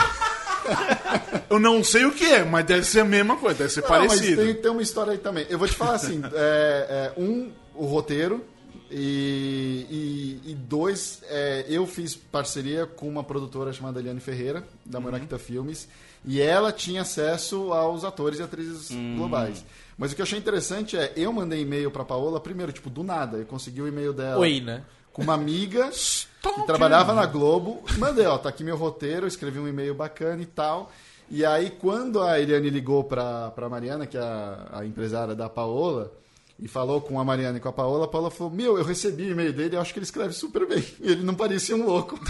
[1.49, 3.89] Eu não sei o que é, mas deve ser a mesma coisa, deve ser Não,
[3.89, 4.41] mas parecido.
[4.41, 5.45] tem, tem uma história aí também.
[5.49, 8.43] Eu vou te falar assim: é, é, um, o roteiro,
[8.91, 14.99] E, e, e dois, é, eu fiz parceria com uma produtora chamada Eliane Ferreira, da
[14.99, 15.87] Moraquita Filmes,
[16.23, 19.65] e ela tinha acesso aos atores e atrizes globais.
[19.97, 23.03] Mas o que eu achei interessante é, eu mandei e-mail pra Paola, primeiro, tipo, do
[23.03, 24.83] nada, eu consegui o e-mail dela Oi, né?
[25.13, 25.89] com uma amiga
[26.41, 27.83] que trabalhava na Globo.
[27.97, 30.91] Mandei, ó, tá aqui meu roteiro, escrevi um e-mail bacana e tal.
[31.29, 35.49] E aí, quando a Eliane ligou pra, pra Mariana, que é a, a empresária da
[35.49, 36.11] Paola,
[36.57, 39.23] e falou com a Mariana e com a Paola, a Paola falou: Meu, eu recebi
[39.23, 40.83] o e-mail dele, eu acho que ele escreve super bem.
[41.01, 42.17] E ele não parecia um louco.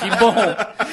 [0.00, 0.34] Que bom.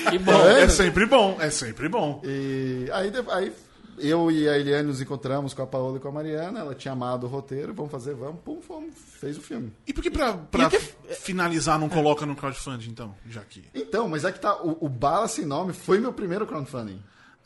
[0.10, 0.48] Que bom.
[0.48, 0.62] É.
[0.64, 2.22] É sempre bom, é sempre bom.
[2.24, 3.54] E aí, aí
[4.00, 6.94] eu e a Eliane nos encontramos com a Paola e com a Mariana, ela tinha
[6.94, 9.72] amado o roteiro, vamos fazer, vamos, pum, fomos, fez o filme.
[9.86, 10.70] E por que pra, pra
[11.20, 13.14] finalizar não coloca no crowdfunding, então?
[13.30, 13.64] Já que.
[13.76, 14.56] Então, mas é que tá.
[14.64, 17.00] O, o Bala Sem Nome foi meu primeiro crowdfunding.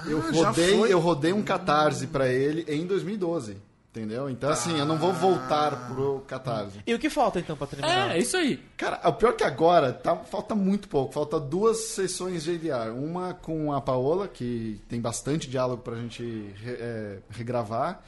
[0.08, 3.58] eu, Ah, já rodei, eu rodei um catarse pra ele em 2012.
[3.96, 4.30] Entendeu?
[4.30, 6.80] Então, assim, eu não vou voltar pro catarse.
[6.86, 8.12] E o que falta então pra terminar?
[8.12, 8.58] É, é isso aí.
[8.76, 11.14] Cara, o pior que agora, tá, falta muito pouco.
[11.14, 12.92] Falta duas sessões de ADR.
[12.94, 16.22] Uma com a Paola, que tem bastante diálogo pra gente
[16.62, 18.02] re- é, regravar.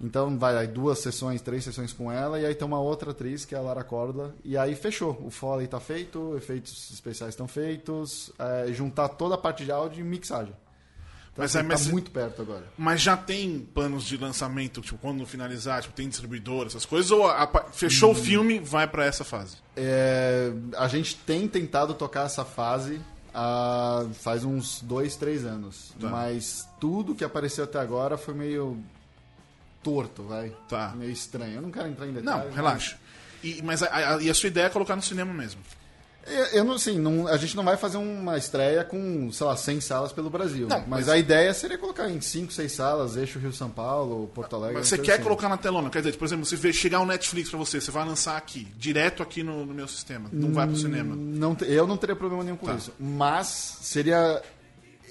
[0.00, 2.40] Então vai aí duas sessões, três sessões com ela.
[2.40, 4.34] E aí tem uma outra atriz, que é a Lara Córdoba.
[4.42, 5.20] E aí fechou.
[5.24, 8.32] O Foley tá feito, efeitos especiais estão feitos.
[8.38, 10.54] é, juntar toda a parte de áudio e mixagem.
[11.34, 12.64] Então, Mas assim, é, mas- tá muito perto agora.
[12.78, 17.26] Mas já tem planos de lançamento, tipo, quando finalizar, tipo, tem distribuidor, essas coisas, ou
[17.26, 19.56] a- a- fechou o filme, vai pra essa fase?
[19.76, 23.00] É, a gente tem tentado tocar essa fase
[23.34, 25.92] há faz uns dois, três anos.
[26.00, 26.08] Tá.
[26.08, 28.78] Mas tudo que apareceu até agora foi meio
[29.82, 30.52] torto, vai.
[30.68, 30.92] Tá.
[30.96, 31.56] Meio estranho.
[31.56, 32.54] Eu não quero entrar em Não, detalhes.
[32.54, 32.96] relaxa.
[33.42, 35.60] E, mas a, a- e a sua ideia é colocar no cinema mesmo?
[36.26, 39.56] Mas- Eu, não, assim, não, a gente não vai fazer uma estreia com, sei lá,
[39.56, 40.66] 100 salas pelo Brasil.
[40.68, 44.56] Não, mas, mas- a ideia seria colocar em 5, 6 salas, eixo Rio-São Paulo, Porto
[44.56, 44.78] Alegre.
[44.78, 45.22] Mas você quer assim.
[45.22, 45.90] colocar na telona?
[45.90, 49.22] Quer dizer, por exemplo, se chegar um Netflix pra você, você vai lançar aqui, direto
[49.22, 50.28] aqui no, no meu sistema.
[50.32, 51.14] Não vai pro cinema.
[51.16, 52.74] Não, eu não teria problema nenhum com Tá.
[52.74, 52.92] isso.
[52.98, 54.42] Mas seria.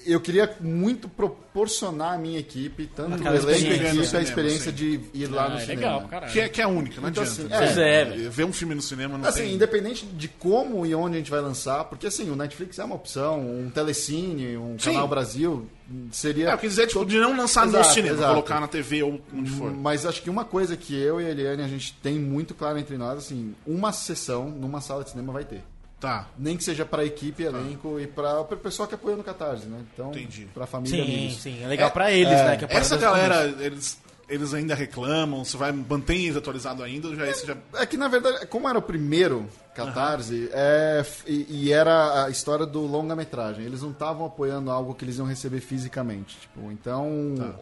[0.06, 3.86] Eu queria muito proporcionar à minha equipe, tanto o elenco e a experiência.
[3.86, 4.76] equipe, a Cinema, experiência sim.
[4.76, 5.80] de ir lá no Ah, é cinema.
[5.80, 6.32] legal, caralho.
[6.32, 7.42] Que é, que é única, não Então, adianta.
[7.56, 8.30] assim, Pois é, velho.
[8.30, 9.54] Ver um filme no cinema não Assim, tem...
[9.54, 12.94] independente de como e onde a gente vai lançar, porque assim, o Netflix é uma
[12.96, 14.92] opção, um Telecine, um Sim.
[14.92, 15.66] Canal Brasil,
[16.10, 16.50] seria.
[16.50, 18.30] É, eu quis dizer, tipo, de não lançar no Exato, cinema, exato.
[18.32, 19.72] colocar na TV ou onde for.
[19.72, 22.78] Mas acho que uma coisa que eu e a Eliane a gente tem muito claro
[22.78, 25.62] entre nós, assim, uma sessão numa sala de cinema vai ter.
[26.04, 26.28] Tá.
[26.38, 29.78] Nem que seja pra equipe, elenco e pra o pessoal que apoia no Catarse, né?
[29.92, 30.46] Então, Entendi.
[30.52, 31.42] pra família e Sim, amigos.
[31.42, 31.62] sim.
[31.64, 32.56] É legal pra eles, né?
[32.56, 37.16] que a Essa galera, eles, eles ainda reclamam, você vai mantém eles atualizado ainda, ou
[37.16, 37.56] já esse já...
[37.74, 42.30] É que, na verdade, como era o primeiro Catarse, é, f- e, e era a
[42.30, 46.36] história do longa-metragem, eles não estavam apoiando algo que eles iam receber fisicamente.
[46.38, 47.08] Tipo, então,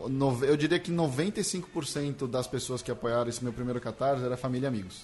[0.09, 4.67] nove- eu diria que 95% das pessoas que apoiaram esse meu primeiro Catarse era família
[4.67, 5.03] e amigos.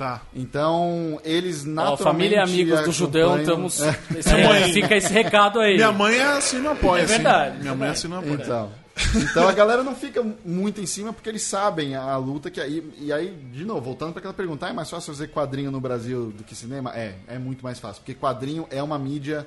[0.00, 0.22] Tá.
[0.34, 2.02] Então, eles Ó, naturalmente...
[2.04, 3.82] família e amigos do Judeu, acompanham- estamos.
[3.82, 4.18] É.
[4.18, 5.74] Esse- é, fica esse recado aí.
[5.74, 7.12] Minha mãe é assim, não apoia, É assim.
[7.14, 8.32] verdade, Minha mãe é assim, não apoia.
[8.42, 8.70] Então,
[9.14, 12.82] então a galera não fica muito em cima porque eles sabem a luta que aí
[12.98, 15.80] e aí de novo voltando para aquela pergunta, ah, é mais fácil fazer quadrinho no
[15.82, 16.92] Brasil do que cinema?
[16.96, 19.46] É, é muito mais fácil porque quadrinho é uma mídia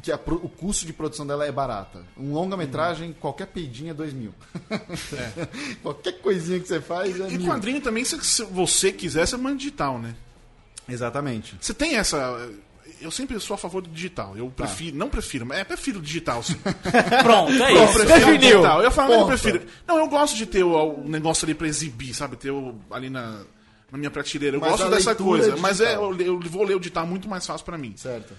[0.00, 2.04] que a o custo de produção dela é barata.
[2.16, 4.32] Um longa-metragem, qualquer peidinha é 2 mil.
[5.82, 7.46] qualquer coisinha que você faz é E mil.
[7.46, 10.14] quadrinho também, se, você quiser, você manda digital, né?
[10.88, 11.56] Exatamente.
[11.60, 12.50] Você tem essa...
[13.00, 14.36] Eu sempre sou a favor do digital.
[14.36, 14.64] Eu Tá.
[14.64, 14.96] prefiro...
[14.96, 16.54] Não prefiro, mas é, prefiro digital, sim.
[17.22, 17.94] Pronto, é Eu isso.
[17.94, 18.82] prefiro digital.
[18.82, 19.62] Eu falo, mas eu prefiro...
[19.86, 22.36] Não, eu gosto de ter o, o negócio ali pra exibir, sabe?
[22.36, 23.42] Ter o, ali na...
[23.90, 24.56] Na minha prateleira.
[24.56, 25.52] Eu Mas gosto dessa coisa.
[25.52, 27.92] é mas é, eu, eu vou ler o digital muito mais fácil pra mim.
[27.94, 28.32] Certo.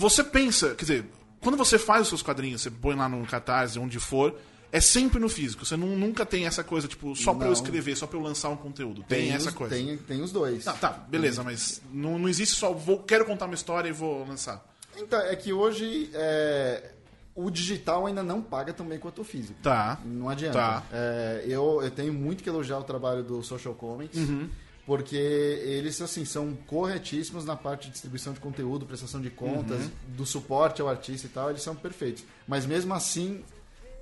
[0.00, 1.04] Você pensa, quer dizer,
[1.42, 4.34] quando você faz os seus quadrinhos, você põe lá no Catarse, onde for,
[4.72, 5.66] é sempre no físico.
[5.66, 8.48] Você não- nunca tem essa coisa, tipo, só pra eu escrever, só pra eu lançar
[8.48, 9.02] um conteúdo.
[9.06, 9.74] Tem, essa os, coisa.
[9.74, 10.64] Tem, tem os dois.
[10.64, 14.26] Tá, tá, beleza, mas não, não existe só, vou, quero contar uma história e vou
[14.26, 14.64] lançar.
[14.96, 16.92] Então, é que hoje é,
[17.34, 19.58] o digital ainda não paga tão bem quanto o físico.
[19.62, 19.98] Tá.
[20.04, 20.58] Não adianta.
[20.58, 20.82] Tá.
[20.92, 24.48] É, eu, eu tenho muito que elogiar o trabalho do Social Comics, Uhum.
[24.86, 29.90] Porque eles assim são corretíssimos na parte de distribuição de conteúdo, prestação de contas, Uhum.
[30.16, 32.24] do suporte ao artista e tal, eles são perfeitos.
[32.48, 33.44] Mas mesmo assim,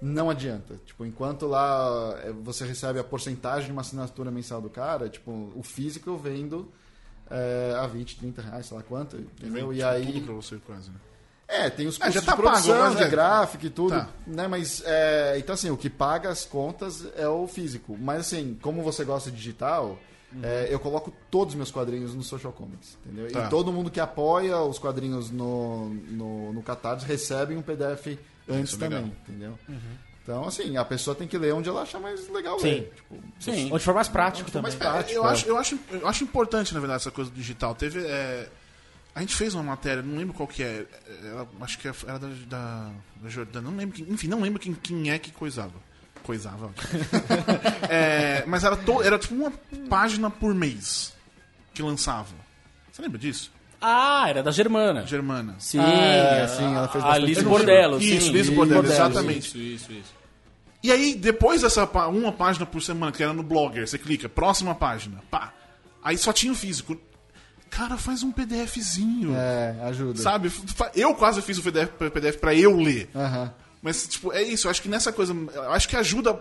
[0.01, 0.77] não adianta.
[0.87, 5.53] Tipo, enquanto lá é, você recebe a porcentagem de uma assinatura mensal do cara, tipo,
[5.55, 6.71] o físico eu vendo
[7.31, 9.73] é, a 20, 30 reais, sei lá quanto, entendeu?
[9.73, 10.07] E tipo, aí...
[10.07, 10.88] Tudo pra você, quase.
[10.91, 10.97] né?
[11.51, 13.09] É, tem os Ah, custos já tá de produção, pago, de é.
[13.09, 14.09] gráfico e tudo, Tá.
[14.27, 14.47] né?
[14.47, 17.97] Mas, é, então assim, o que paga as contas é o físico.
[17.99, 19.99] Mas assim, como você gosta de digital,
[20.43, 23.31] é, eu coloco todos os meus quadrinhos no Social Comics, entendeu?
[23.33, 23.47] Tá.
[23.47, 28.73] E todo mundo que apoia os quadrinhos no, no, no Catarse recebe um PDF antes
[28.73, 29.01] Isso é legal.
[29.03, 29.59] também, entendeu?
[30.23, 32.67] Então, assim, a pessoa tem que ler onde ela achar mais legal Sim.
[32.69, 32.93] ler.
[32.95, 33.71] Tipo, Sim.
[33.73, 34.64] Onde for mais prático também.
[34.64, 35.12] mais prático.
[35.19, 35.31] eu, é.
[35.31, 37.75] acho, eu, acho, eu acho importante, na verdade, essa coisa do digital.
[37.75, 38.01] Teve.
[38.07, 38.47] é,
[39.14, 40.85] a gente fez uma matéria, não lembro qual que é.
[41.07, 42.91] é, acho que era da, da,
[43.23, 43.97] da Jordânia, não lembro.
[43.97, 45.73] quem- enfim, não lembro quem, quem é que coisava.
[46.29, 46.71] Coisava.
[47.91, 49.51] É, mas era, to, era tipo uma
[49.88, 51.14] página por mês
[51.73, 52.35] que lançava.
[52.93, 53.51] Você lembra disso?
[53.81, 55.07] Ah, era da Germana.
[55.07, 55.55] Germana.
[55.59, 57.45] Sim, É, a- sim, ela fez a isso.
[57.45, 57.99] Bordello.
[57.99, 58.33] Isso, sim.
[58.33, 59.38] Liz Bordello, exatamente.
[59.49, 60.14] Isso, isso, isso.
[60.83, 64.29] E aí, depois dessa pá- uma página por semana, que era no Blogger, você clica,
[64.29, 65.55] próxima página, pá.
[66.05, 66.95] Aí só tinha o físico.
[67.71, 69.35] Cara, faz um PDFzinho.
[69.35, 70.21] É, ajuda.
[70.21, 70.53] Sabe?
[70.95, 73.09] Eu quase fiz o PDF, PDF pra eu ler.
[73.14, 73.51] Aham.
[73.83, 74.67] Mas, tipo, é isso.
[74.67, 75.33] Eu acho que nessa coisa.
[75.55, 76.41] Eu acho que ajuda,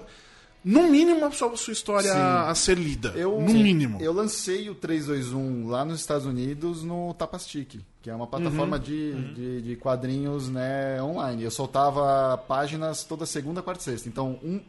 [0.63, 2.17] no mínimo, a sua, história Sim.
[2.19, 3.09] a ser lida.
[3.15, 4.01] Eu, no mínimo.
[4.01, 9.13] Eu lancei o 321 lá nos Estados Unidos no Tapastic, que é uma plataforma de,
[9.33, 11.43] de, de quadrinhos né, online.
[11.43, 14.09] Eu soltava páginas toda segunda, quarta e sexta.
[14.09, 14.59] Então, um,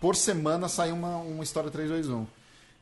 [0.00, 2.26] por semana sai uma, uma história 321.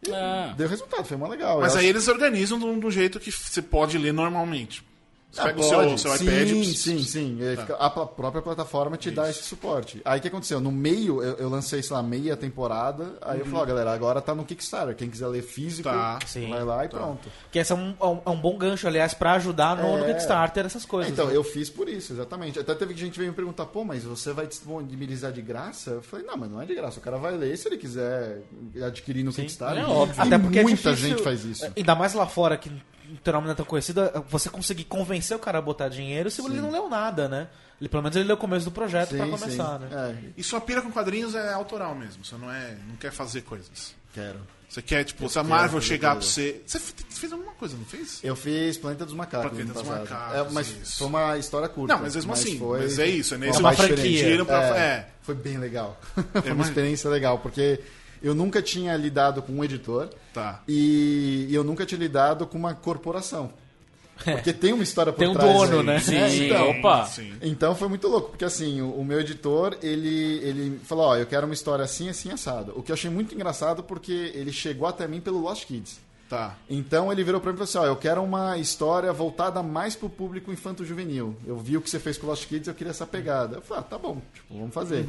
[0.06, 0.52] E Ah.
[0.56, 1.60] Deu resultado, foi mó legal.
[1.60, 4.12] Mas Eu aí acho- eles organizam de um, de um jeito que você pode ler
[4.12, 4.84] normalmente.
[5.30, 6.00] Você Ah, pega o seu, pode.
[6.00, 6.48] seu sim, iPad.
[6.48, 6.78] Tá.
[6.78, 7.38] Sim, sim.
[7.42, 10.00] Aí fica- A própria plataforma te dá esse suporte.
[10.04, 10.60] Aí o que aconteceu?
[10.60, 13.18] No meio, eu, eu lancei, sei lá, meia temporada.
[13.20, 14.96] Aí eu falei, ó, galera, agora tá no Kickstarter.
[14.96, 15.94] Quem quiser ler físico, Uhum.
[15.94, 16.18] Tá.
[16.26, 16.48] Sim.
[16.48, 17.28] vai lá e pronto.
[17.50, 20.04] Que esse é um, é um- é um bom gancho, aliás, pra ajudar no, no
[20.04, 20.08] É.
[20.14, 21.12] Kickstarter essas coisas.
[21.12, 21.36] Então, né?
[21.36, 22.58] eu fiz por isso, exatamente.
[22.58, 25.90] Até teve gente que veio me perguntar, pô, mas você vai disponibilizar de graça?
[25.90, 26.98] Eu falei, não, mas não é de graça.
[26.98, 28.42] O cara vai ler se ele quiser
[28.82, 29.82] adquirir no Kickstarter.
[29.82, 30.14] é óbvio.
[30.22, 31.66] Até porque é muita difícil- gente faz isso.
[31.76, 32.70] Ainda mais lá fora, que
[33.12, 36.30] o teu nome não é tão conhecido, você conseguir convencer o cara a botar dinheiro
[36.30, 37.48] se ele não leu nada, né?
[37.80, 39.84] Ele, pelo menos ele leu o começo do projeto pra Sim, começar, sim.
[39.86, 40.14] né?
[40.26, 42.24] É, E sua pira com quadrinhos é autoral mesmo.
[42.24, 43.94] Você não, é, não quer fazer coisas.
[44.14, 44.38] quero.
[44.68, 46.60] Você quer, tipo, se a Marvel chegar pra você.
[46.66, 48.18] Você fe- fez alguma coisa, não fez?
[48.24, 49.82] Eu fiz Planeta dos Macacos Planeta dos.
[49.88, 50.98] Macacos, É, mas isso.
[50.98, 51.94] foi uma história curta.
[51.94, 52.58] Não, mas mesmo assim.
[52.58, 54.44] foi- Mas é isso, é nesse uma franquia.
[54.44, 55.08] pra- É, é.
[55.22, 55.98] Foi bem legal.
[56.42, 57.80] foi uma experiência legal, porque
[58.22, 60.62] eu nunca tinha lidado com um editor Tá.
[60.68, 63.50] e eu nunca tinha lidado com uma corporação.
[64.24, 65.86] Porque tem uma história por Tem um trás dono, aí.
[65.86, 65.98] né?
[66.00, 67.04] Sim, É, então, opa.
[67.04, 67.34] Sim.
[67.42, 71.26] então foi muito louco, porque assim, o, o meu editor, ele, ele falou, ó, eu
[71.26, 72.72] quero uma história assim, assim, assado.
[72.74, 76.00] O que eu achei muito engraçado porque ele chegou até mim pelo Lost Kids.
[76.30, 76.56] Tá.
[76.68, 79.94] Então ele virou pra mim e falou assim, ó, eu quero uma história voltada mais
[79.94, 81.36] pro público infanto-juvenil.
[81.46, 83.56] Eu vi o que você fez com o Lost Kids, eu queria essa pegada.
[83.58, 85.06] Eu falei, ah, tá bom, tipo, vamos fazer.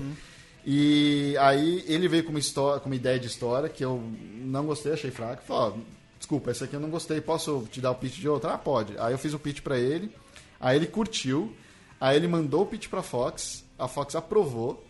[0.69, 4.03] E aí ele veio com uma, história, com uma ideia de história que eu
[4.41, 5.41] não gostei, achei fraca.
[5.41, 5.79] Falei, ó,
[6.19, 8.53] desculpa, essa aqui eu não gostei, posso te dar o pitch de outra?
[8.53, 8.93] Ah, pode.
[8.99, 10.13] Aí eu fiz o pitch pra ele,
[10.59, 11.55] aí ele curtiu,
[12.01, 14.83] aí ele mandou o pitch pra Fox, a Fox aprovou,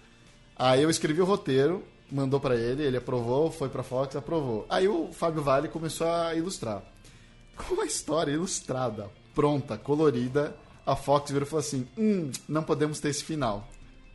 [0.56, 4.66] aí eu escrevi o roteiro, mandou pra ele, ele aprovou, foi pra Fox, aprovou.
[4.70, 6.82] Aí o Fábio Vale começou a ilustrar.
[7.56, 13.00] Com a história ilustrada, pronta, colorida, a Fox virou e falou assim: hum, não podemos
[13.00, 13.68] ter esse final.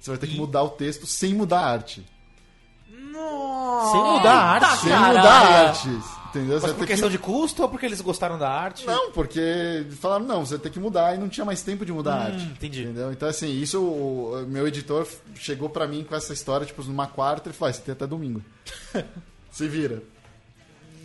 [0.03, 2.05] Você vai ter que mudar o texto sem mudar a arte.
[2.93, 4.81] Sem mudar a arte.
[4.81, 5.17] Sem caralho.
[5.19, 5.89] mudar a arte.
[6.29, 6.59] Entendeu?
[6.61, 7.17] Mas por questão que...
[7.17, 8.85] de custo ou porque eles gostaram da arte?
[8.85, 12.15] Não, porque falaram, não, você tem que mudar e não tinha mais tempo de mudar
[12.15, 12.45] a arte.
[12.47, 12.83] entendi.
[12.83, 13.13] Entendeu?
[13.13, 17.49] Então, assim, isso o, meu editor chegou pra mim com essa história, tipo, numa quarta,
[17.49, 18.43] ele falou, ah, você tem até domingo.
[19.53, 20.03] Se vira.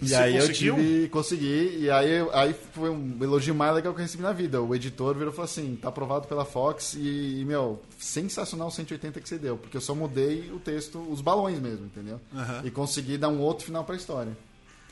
[0.01, 0.77] E Você aí conseguiu?
[0.77, 4.31] eu tive, consegui, e aí, aí foi um elogio mais legal que eu recebi na
[4.31, 4.61] vida.
[4.61, 9.19] O editor virou e falou assim, tá aprovado pela Fox e, meu, sensacional o 180
[9.19, 12.21] que você deu, porque eu só mudei o texto, os balões mesmo, entendeu?
[12.35, 12.61] Aham.
[12.63, 14.37] E consegui dar um outro final pra história.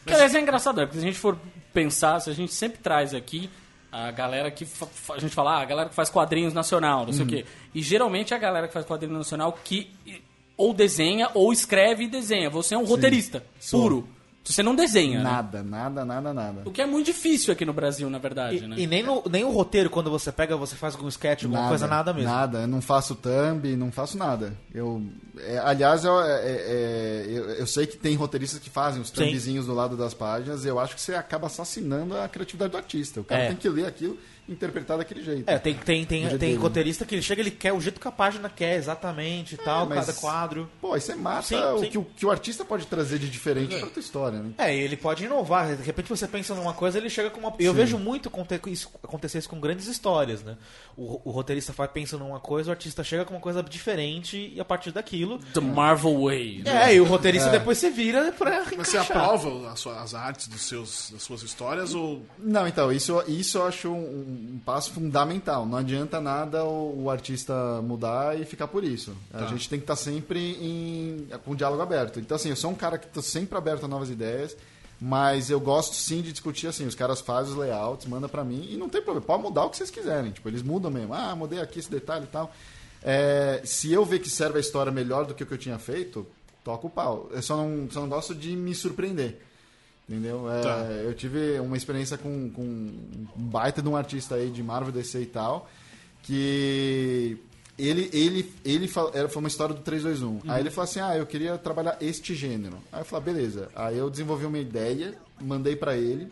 [0.05, 1.37] Que, aliás, é engraçado, é, porque se a gente for
[1.73, 3.49] pensar, se a gente sempre traz aqui
[3.91, 4.67] a galera que
[5.09, 7.45] a gente fala, ah, a galera que faz quadrinhos nacional, não sei o quê.
[7.73, 9.89] E geralmente é a galera que faz quadrinho nacional que
[10.57, 12.49] ou desenha ou escreve e desenha.
[12.49, 13.81] Você é um roteirista sou.
[13.81, 14.14] puro.
[14.45, 15.23] Você não desenha, né?
[15.23, 16.61] Nada, nada, nada, nada.
[16.65, 18.75] O que é muito difícil aqui no Brasil, na E, verdade, né?
[18.77, 21.87] e nem, no, nem o roteiro, quando você pega, você faz algum sketch, alguma coisa,
[21.87, 22.29] nada mesmo.
[22.29, 24.53] Nada, eu não faço thumb, não faço nada.
[24.73, 25.01] Eu,
[25.39, 29.15] é, aliás, eu, é, é, eu, eu sei que tem roteiristas que fazem os Sim.
[29.15, 33.21] thumbzinhos do lado das páginas, eu acho que você acaba assassinando a criatividade do artista.
[33.21, 33.47] O cara É.
[33.47, 35.49] tem que ler aquilo e interpretar daquele jeito.
[35.49, 36.55] É, tem, tem, tem, tem dele.
[36.55, 39.87] roteirista que ele chega, ele quer o jeito que a página quer, exatamente e tal,
[39.87, 40.69] mas- cada quadro.
[40.79, 41.89] Pô, aí você mata Sim, o, sim.
[41.89, 44.51] Que, o que o artista pode trazer de diferente pra tua história, né?
[44.57, 45.75] É, e ele pode inovar.
[45.75, 47.53] De repente você pensa numa coisa, ele chega com uma.
[47.59, 48.29] Eu vejo muito
[48.69, 50.57] isso acontecer isso com grandes histórias, né?
[50.97, 54.59] O, o roteirista vai pensa numa coisa, o artista chega com uma coisa diferente e
[54.59, 55.39] a partir daquilo.
[55.53, 56.61] The Marvel Way.
[56.65, 56.91] né?
[56.91, 59.17] É, e o roteirista depois se vira pra Mas você encaixar.
[59.17, 62.21] aprova as, suas- as artes dos seus, das suas histórias ou.
[62.39, 65.65] Não, então, isso, isso eu acho um, um passo fundamental.
[65.65, 69.15] Não adianta nada o, o artista mudar e ficar por isso.
[69.33, 69.47] A Tá.
[69.47, 72.19] gente tem que estar sempre em, com diálogo aberto.
[72.19, 74.24] Então, assim, eu sou um cara que estou sempre aberto a novas ideias,
[74.99, 76.85] mas eu gosto sim de discutir assim.
[76.85, 79.25] Os caras fazem os layouts, manda pra mim e não tem problema.
[79.25, 80.31] Pode mudar o que vocês quiserem.
[80.31, 81.13] Tipo, eles mudam mesmo.
[81.13, 82.53] Ah, mudei aqui esse detalhe e tal.
[83.03, 85.77] É, se eu ver que serve a história melhor do que o que eu tinha
[85.77, 86.25] feito,
[86.63, 87.29] toco o pau.
[87.31, 89.41] Eu só não, só não gosto de me surpreender.
[90.07, 90.49] Entendeu?
[90.51, 90.77] É, Tá.
[91.03, 95.21] Eu tive uma experiência com, com um baita de um artista aí de Marvel, DC
[95.21, 95.69] e tal,
[96.23, 97.37] que
[97.77, 100.41] ele, ele, ele fal- era, foi uma história do 321.
[100.51, 102.77] Aí ele falou assim: Ah, eu queria trabalhar este gênero.
[102.91, 103.69] Aí eu falei: "Ah, beleza.
[103.75, 106.29] Aí eu desenvolvi uma ideia, mandei pra ele.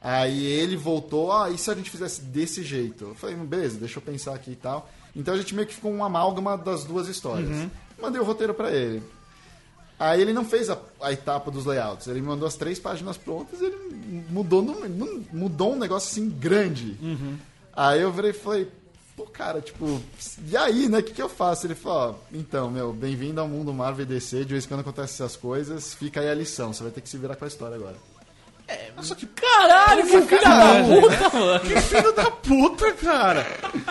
[0.00, 3.06] Aí ele voltou: Ah, e se a gente fizesse desse jeito?
[3.06, 4.88] Eu falei: beleza, deixa eu pensar aqui e tal.
[5.16, 7.48] Então a gente meio que ficou um amálgama das duas histórias.
[8.00, 9.02] Mandei o roteiro pra ele.
[9.98, 12.06] Aí ele não fez a, a etapa dos layouts.
[12.06, 16.28] Ele me mandou as três páginas prontas e ele mudou, no- mudou um negócio assim
[16.30, 16.96] grande.
[17.74, 18.68] Aí eu virei e falei,
[19.18, 20.00] pô, cara, tipo,
[20.46, 21.00] e aí, né?
[21.00, 21.66] O que, que eu faço?
[21.66, 24.80] Ele falou, ó, então, meu, bem-vindo ao mundo Marvel e DC, de vez em quando
[24.80, 27.48] acontecem essas coisas, fica aí a lição, você vai ter que se virar com a
[27.48, 27.96] história agora.
[28.96, 31.60] Nossa, que Caralho, que filho da puta, mano.
[31.60, 33.46] Que filho da puta, cara!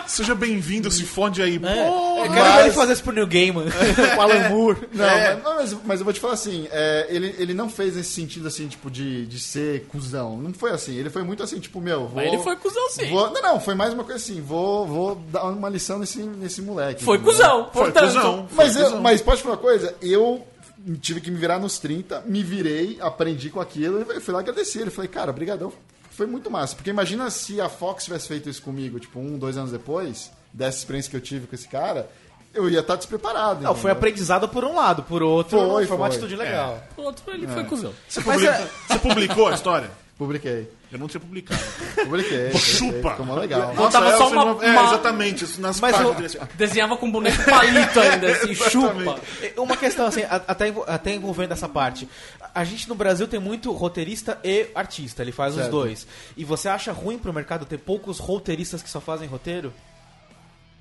[0.06, 1.56] Seja bem-vindo, se fode aí.
[1.56, 3.64] É, Pô, eu quero ver ele fazer isso pro New Gaiman,
[4.14, 4.88] com o Alan Moore.
[4.92, 5.34] Não, É.
[5.42, 8.46] mas, mas, mas eu vou te falar assim, é, ele, ele não fez nesse sentido
[8.46, 10.36] assim, tipo, de, de ser cuzão.
[10.36, 10.94] Não foi assim.
[10.96, 12.16] Ele foi muito assim, tipo, meu, vou.
[12.16, 13.08] Mas ele foi cuzão sim.
[13.10, 16.62] vou- não, não, foi mais uma coisa assim, vou, vou dar uma lição nesse, nesse
[16.62, 17.02] moleque.
[17.02, 17.32] Foi entendeu?
[17.34, 18.04] cuzão, Foi portanto.
[18.14, 18.48] cuzão.
[18.52, 19.00] Mas, Foi eu, cuzão.
[19.02, 20.46] mas pode falar uma coisa, eu
[21.00, 24.80] tive que me virar nos 30, me virei, aprendi com aquilo e fui lá agradecer.
[24.82, 25.72] Ele falei, cara, brigadão,
[26.10, 26.74] foi muito massa.
[26.74, 30.78] Porque imagina se a Fox tivesse feito isso comigo, tipo, um, dois anos depois, dessa
[30.78, 32.08] experiência que eu tive com esse cara,
[32.54, 33.62] eu ia estar despreparado.
[33.62, 36.82] Não, foi aprendizado por um lado, por outro, Foi, foi, uma atitude legal.
[36.96, 37.92] O outro, ele foi cuzão.
[38.08, 39.90] Você, publica- é- você publicou a história?
[40.18, 40.68] Publiquei.
[40.90, 41.60] Eu não tinha publicado.
[41.94, 42.50] Publiquei.
[42.50, 43.10] publiquei, Chupa!
[43.14, 43.72] Ficou legal.
[43.74, 45.44] Botava é, só uma- não- É, uma- exatamente.
[45.44, 46.34] Isso nas Mas páginas.
[46.34, 49.20] o- Desenhava com boneco palito ainda, assim, chupa.
[49.56, 52.08] Uma questão assim, até, até envolvendo essa parte.
[52.52, 55.70] A gente no Brasil tem muito roteirista e artista, ele faz os Certo.
[55.70, 56.06] dois.
[56.36, 59.72] E você acha ruim pro mercado ter poucos roteiristas que só fazem roteiro?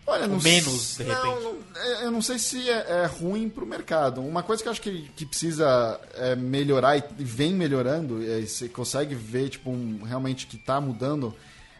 [0.09, 1.43] Olha, não menos, de não, repente.
[1.75, 4.21] não, é, eu não sei se é, é ruim pro mercado.
[4.21, 8.39] Uma coisa que eu acho que, que precisa é, melhorar e e vem melhorando, é,
[8.41, 11.35] você consegue ver tipo, um- realmente que tá mudando,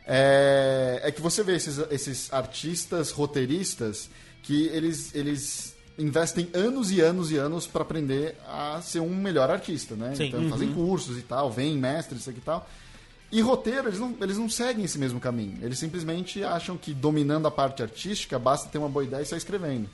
[0.05, 4.09] é, é que você vê esses, esses artistas roteiristas
[4.43, 9.49] que eles, eles investem anos e anos e anos para aprender a ser um melhor
[9.49, 10.13] artista, né?
[10.15, 10.25] Sim.
[10.27, 12.69] Então fazem cursos e tal, vêm mestres, e tal.
[13.31, 15.57] E roteiro, eles não, eles não seguem esse mesmo caminho.
[15.61, 19.37] Eles simplesmente acham que dominando a parte artística, basta ter uma boa ideia e sair
[19.39, 19.89] escrevendo.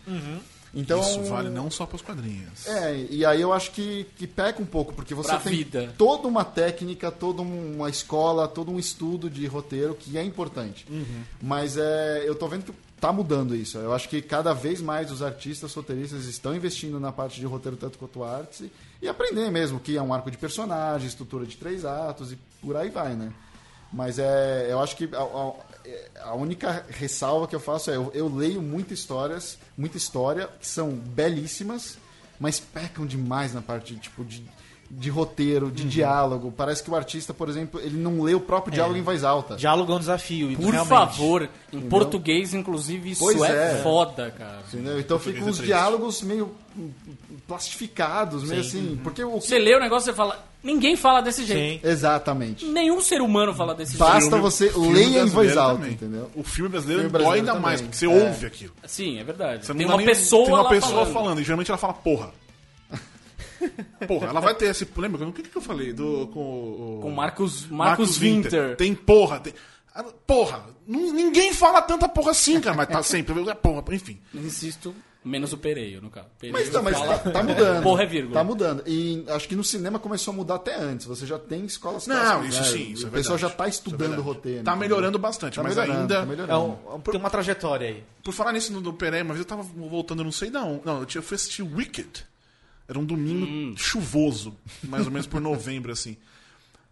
[0.75, 2.65] Então, Isso vale não só para os quadrinhos.
[2.67, 5.93] É, e aí eu acho que, que peca um pouco, porque você Pra tem vida.
[5.97, 10.85] toda uma técnica, toda uma escola, todo um estudo de roteiro que é importante.
[11.41, 13.77] Mas é, eu tô vendo que tá mudando isso.
[13.77, 17.77] Eu acho que cada vez mais os artistas roteiristas estão investindo na parte de roteiro
[17.77, 18.63] tanto quanto artes
[19.01, 22.75] e, aprender mesmo que é um arco de personagem, estrutura de três atos e por
[22.77, 23.31] aí vai, né?
[23.91, 28.09] Mas é, eu acho que a, a- a única ressalva que eu faço é eu,
[28.13, 31.97] eu leio muitas histórias, muita história que são belíssimas,
[32.39, 34.43] mas pecam demais na parte tipo de,
[34.99, 35.71] de roteiro, Uhum.
[35.71, 36.53] de diálogo.
[36.55, 39.55] Parece que o artista, por exemplo, ele não lê o próprio diálogo em voz alta.
[39.55, 40.51] Diálogo é um desafio.
[40.51, 40.87] e Por realmente.
[40.89, 43.81] favor, em português, inclusive, isso Pois é, é.
[43.83, 44.61] foda, cara.
[44.71, 44.99] Entendeu?
[44.99, 45.65] Então ficam é uns triste.
[45.65, 46.51] diálogos meio
[47.47, 48.99] plastificados, meio assim.
[49.03, 51.81] Porque o Você lê o negócio e fala, ninguém fala desse jeito.
[51.85, 51.89] Sim.
[51.89, 52.65] Exatamente.
[52.65, 54.29] Nenhum ser humano fala desse Basta jeito.
[54.31, 55.91] Filme- você filme leia em voz alta, também.
[55.93, 56.29] entendeu?
[56.35, 57.91] O filme brasileiro Filme dói brasileiro ainda mais, também.
[57.91, 58.27] porque você É.
[58.27, 58.73] ouve aquilo.
[58.85, 59.65] Sim, é verdade.
[59.65, 61.13] Você tem uma nem- pessoa tem uma pessoa falando.
[61.13, 61.41] falando.
[61.41, 62.31] e geralmente ela fala porra.
[64.07, 64.87] Porra, ela vai ter esse.
[64.95, 65.27] Lembra?
[65.27, 65.93] O que, que eu falei?
[65.93, 66.99] Do, com o.
[67.01, 68.75] Com Marcos, Marcos, Winter.
[68.75, 69.39] Tem porra.
[69.39, 69.53] Tem...
[69.95, 73.39] Ah, Porra, ninguém fala tanta porra assim, cara, mas tá sempre.
[73.49, 74.19] é Porra, enfim.
[74.33, 76.25] Insisto, menos o Pereio, no caso.
[76.39, 77.83] Pereio Mas, não, mas fala- tá, tá mudando.
[77.83, 78.33] Porra é vírgula.
[78.33, 78.83] Tá mudando.
[78.87, 81.05] E acho que no cinema começou a mudar até antes.
[81.05, 82.67] Você já tem escolas Não, clássicas, isso né?
[82.85, 84.21] sim, isso é O pessoal já tá é estudando verdade.
[84.23, 84.63] roteiro.
[84.63, 86.15] Tá melhorando bastante, Tá mas melhorando, ainda.
[86.15, 86.79] tá É melhorando.
[86.91, 88.03] um- tem uma trajetória aí.
[88.23, 90.81] Por falar nisso no do Pereira, uma vez eu tava voltando, não sei não.
[90.83, 92.25] Não, eu tinha- eu fui assistir Wicked.
[92.93, 96.15] Era um domingo chuvoso, mais ou menos por novembro, assim.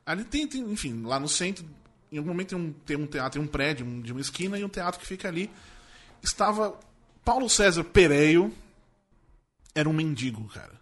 [0.03, 1.63] Ali tem, tem, enfim, lá no centro,
[2.11, 4.57] em algum momento tem um, tem um teatro, tem um prédio um- de uma esquina
[4.57, 5.47] e um teatro que fica ali.
[6.23, 6.77] Estava
[7.23, 8.51] Paulo César Pereio,
[9.75, 10.73] era um mendigo, cara.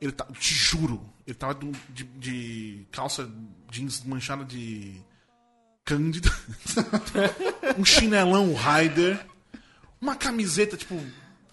[0.00, 3.30] Ele tá, te juro, ele tava de, de, de calça
[3.70, 4.94] jeans manchada de
[5.84, 6.30] cândida,
[7.78, 9.22] um chinelão Raider,
[10.00, 10.98] uma camiseta, tipo,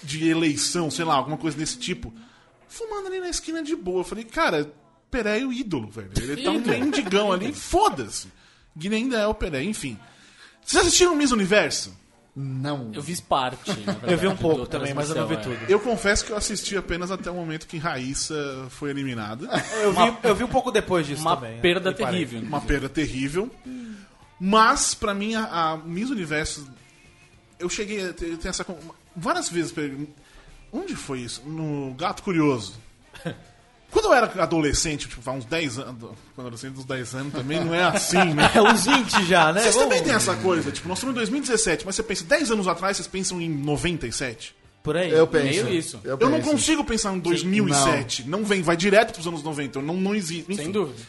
[0.02, 2.14] de eleição, sei lá, alguma coisa desse tipo,
[2.68, 4.02] fumando ali na esquina de boa.
[4.02, 4.72] Eu falei, cara,
[5.10, 6.12] Pereira é o ídolo, velho.
[6.18, 8.28] Ele tá um mendigão ali, foda-se.
[8.78, 9.98] Guiné ainda é o Pereira, enfim.
[10.66, 11.96] Vocês assistiram Miss Universo?
[12.36, 12.92] Não.
[12.94, 13.70] Eu fiz parte.
[13.70, 15.58] na verdade, Eu vi um pouco também, mas eu não vi tudo.
[15.68, 19.48] Eu confesso que eu assisti apenas até o momento que Raíssa foi eliminada.
[19.82, 21.10] Eu vi, eu vi um pouco depois é.
[21.10, 21.60] disso Uma também.
[21.62, 22.26] perda E parei.
[22.26, 22.48] terrível.
[22.48, 23.52] Uma perda terrível.
[24.40, 26.68] Mas, pra mim, a, a Miss Universo
[27.60, 28.64] eu cheguei a ter, ter essa.
[29.16, 29.74] Várias vezes.
[30.72, 31.42] Onde foi isso?
[31.46, 32.74] No Gato Curioso.
[33.90, 35.96] Quando eu era adolescente, tipo, há uns 10 anos.
[36.36, 38.52] Quando adolescente, uns 10 anos também não é assim, né?
[38.54, 39.62] É uns 20 já, né?
[39.62, 42.52] Vocês Vamos- também têm essa coisa, tipo, nós estamos em 2017, mas você pensa, 10
[42.52, 44.54] anos atrás, vocês pensam em 97?
[44.84, 45.10] Por aí.
[45.12, 45.46] Eu penso.
[45.64, 46.00] Meio isso.
[46.04, 46.52] Eu, Eu não penso.
[46.52, 48.28] consigo pensar em 2007.
[48.28, 48.44] Não.
[48.44, 49.82] vem, vai direto pros anos 90.
[49.82, 50.52] Não, não existe.
[50.52, 51.00] Enfim, Sem dúvida.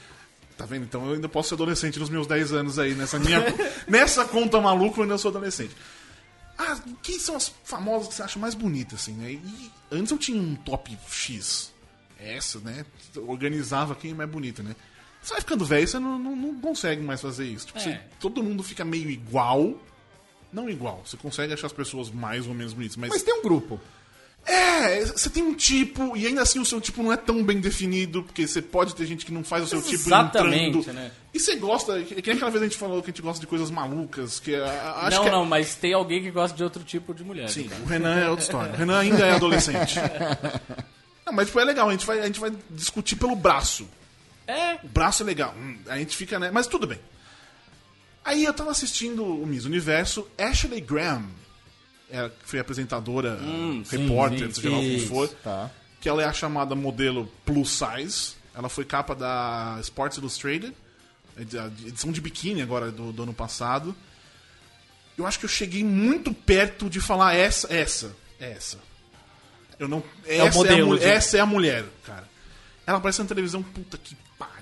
[0.57, 0.83] Tá vendo?
[0.85, 2.95] Então eu ainda posso ser adolescente nos meus 10 anos aí.
[2.95, 3.41] Nessa, minha,
[3.87, 5.71] nessa conta maluca eu ainda sou adolescente.
[6.59, 9.33] Ah, quem são as famosas que você acha mais bonitas, assim, né?
[9.33, 11.73] E antes eu tinha um top X.
[12.19, 12.85] Essa, né?
[13.29, 14.75] Organizava quem é mais bonita, né?
[15.23, 17.67] Você vai ficando velho, você não, não, não consegue mais fazer isso.
[17.67, 17.83] Tipo, É.
[17.83, 19.81] você- todo mundo fica meio igual.
[20.53, 21.03] Não igual.
[21.07, 23.81] Você consegue achar as pessoas mais ou menos bonitas, mas Mas tem um grupo.
[24.47, 27.61] É, você tem um tipo, e ainda assim o seu tipo não é tão bem
[27.61, 30.95] definido, porque você pode ter gente que não faz o seu tipo Exatamente, entrando.
[30.97, 31.11] né?
[31.35, 33.41] E você gosta, que, que nem aquela vez a gente falou que a gente gosta
[33.41, 36.65] de coisas malucas, que acho não, que é- não, mas tem alguém que gosta de
[36.65, 37.49] outro tipo de mulher.
[37.51, 37.83] Sim, cara.
[37.83, 38.73] o Renan é outra história.
[38.73, 39.97] O Renan ainda é adolescente.
[41.27, 43.87] Não, mas tipo, é legal, a gente, vai, a gente vai discutir pelo braço.
[44.47, 45.55] É, O braço é legal.
[45.59, 46.51] Hum, a gente fica, né?
[46.51, 46.99] Mas tudo bem.
[48.25, 51.25] Aí eu tava assistindo o Miss Universo, Ashley Graham,
[52.11, 55.71] ela que foi apresentadora, Hum, repórter, sim, seja lá como for, Tá.
[56.01, 58.33] que ela é a chamada modelo plus size.
[58.55, 60.73] Ela foi capa da Sports Illustrated,
[61.37, 63.95] a edição de biquíni agora do, do ano passado.
[65.17, 68.79] Eu acho que eu cheguei muito perto de falar essa, essa, essa.
[69.79, 71.07] Eu não, essa, é a, modelo, mu- gente.
[71.07, 72.29] essa é a mulher, cara.
[72.87, 74.57] Ela aparece na televisão, puta que pariu.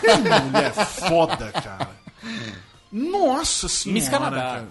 [0.00, 1.90] Que mulher foda, cara.
[2.90, 4.00] Nossa senhora.
[4.00, 4.36] Miss Canadá.
[4.36, 4.68] cara.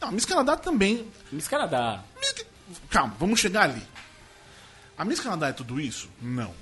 [0.00, 1.06] Não, Miss Canadá também.
[1.32, 2.02] Miss Canadá.
[2.20, 2.46] Miss-
[2.90, 3.82] Calma, vamos chegar ali.
[4.98, 6.08] A Miss Canadá é tudo isso?
[6.20, 6.52] Não.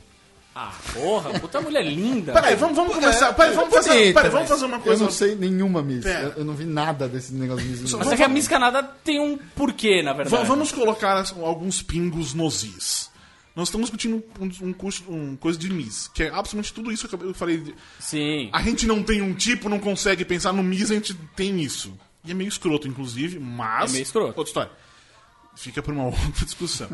[0.56, 2.32] Ah, porra, puta mulher linda.
[2.32, 3.32] Peraí, vamos, vamos começar.
[3.32, 5.02] Peraí, vamos, fazer, bonita, peraí, vamos fazer uma Eu coisa.
[5.04, 6.04] não sei nenhuma Miss.
[6.06, 7.92] Eu, eu não vi nada desse negócio de Miss.
[7.92, 10.36] Mas é que a Miss Canadá tem um porquê, na verdade.
[10.36, 13.10] Va- Vamos colocar alguns pingos nos is.
[13.56, 17.08] Nós estamos discutindo um, um curso, um coisa de Miss, que é absolutamente tudo isso
[17.08, 17.58] que eu eu falei.
[17.58, 18.48] de- Sim.
[18.52, 21.96] A gente não tem um tipo, não consegue pensar no Miss, a gente tem isso.
[22.24, 23.90] E é meio escroto, inclusive, mas.
[23.90, 24.28] É meio escroto.
[24.38, 24.72] Outra história.
[25.56, 26.88] Fica pra uma outra discussão.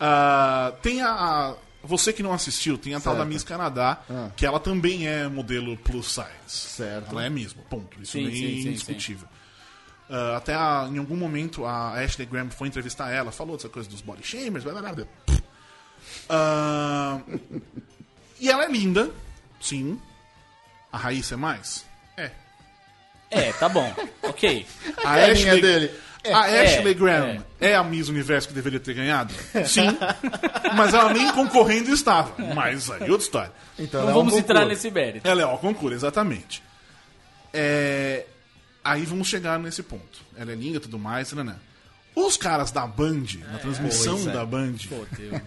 [0.00, 3.32] Ah, tem a, a- Você que não assistiu, tem a tal da Certo.
[3.32, 4.30] Miss Canadá, Ah.
[4.36, 6.26] que ela também é modelo plus size.
[6.46, 7.10] Certo.
[7.10, 8.00] Ela é mesmo, ponto.
[8.02, 9.28] Isso Sim, nem sim, sim, indiscutível.
[10.10, 13.88] Ah, até a- em algum momento a Ashley Graham foi entrevistar ela, falou dessa coisa
[13.88, 14.92] dos body shamers, blá blá blá.
[14.92, 15.06] blá.
[16.28, 17.20] Ah,
[18.40, 19.10] e ela é linda,
[19.60, 20.00] sim.
[20.90, 21.84] A Raíssa é mais?
[23.32, 23.48] É.
[23.48, 23.92] É, tá bom.
[24.22, 24.66] ok.
[24.98, 25.90] A carinha dele.
[26.32, 27.74] A É, Ashley Graham é.
[27.74, 29.34] a Miss Universo que deveria ter ganhado?
[29.66, 29.88] Sim.
[30.76, 32.32] mas ela nem concorrendo estava.
[32.54, 33.52] Mas aí, outra história.
[33.76, 35.26] Então, Não ela é um vamos entrar nesse mérito.
[35.26, 36.62] Ela é ao concurso, exatamente.
[37.52, 38.26] É,
[38.84, 40.20] Aí vamos chegar nesse ponto.
[40.36, 41.54] Ela é linda e tudo mais, né?
[42.16, 44.32] Os caras da Band, na transmissão pois é.
[44.32, 45.40] da Band, Fodeu.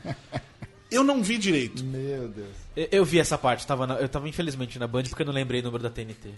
[0.89, 1.83] eu não vi direito.
[1.83, 2.47] Meu Deus.
[2.75, 5.33] Eu, eu vi essa parte, tava na- eu tava infelizmente na Band porque eu não
[5.33, 6.29] lembrei o número da TNT.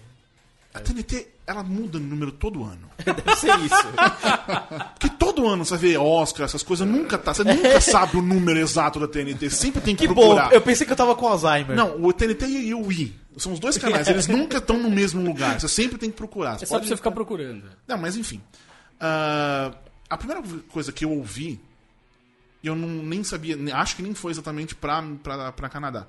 [0.78, 2.90] A TNT, ela muda o número todo ano.
[3.04, 3.88] Deve ser isso.
[5.00, 7.34] Porque todo ano você vê Oscar, essas coisas, nunca tá.
[7.34, 9.50] Você nunca sabe o número exato da TNT.
[9.50, 10.54] Sempre tem que, que bom, procurar.
[10.54, 11.76] eu pensei que eu tava com Alzheimer.
[11.76, 13.16] Não, o TNT e o Wii.
[13.38, 15.60] São os dois canais, eles nunca estão no mesmo lugar.
[15.60, 16.56] Você sempre tem que procurar.
[16.56, 17.64] É Você só pra pode- você ficar procurando.
[17.88, 18.42] Não, mas enfim.
[19.00, 19.72] Ah,
[20.10, 21.60] a primeira coisa que eu ouvi,
[22.64, 26.08] e eu não, nem sabia, acho que nem foi exatamente pra, pra, pra Canadá.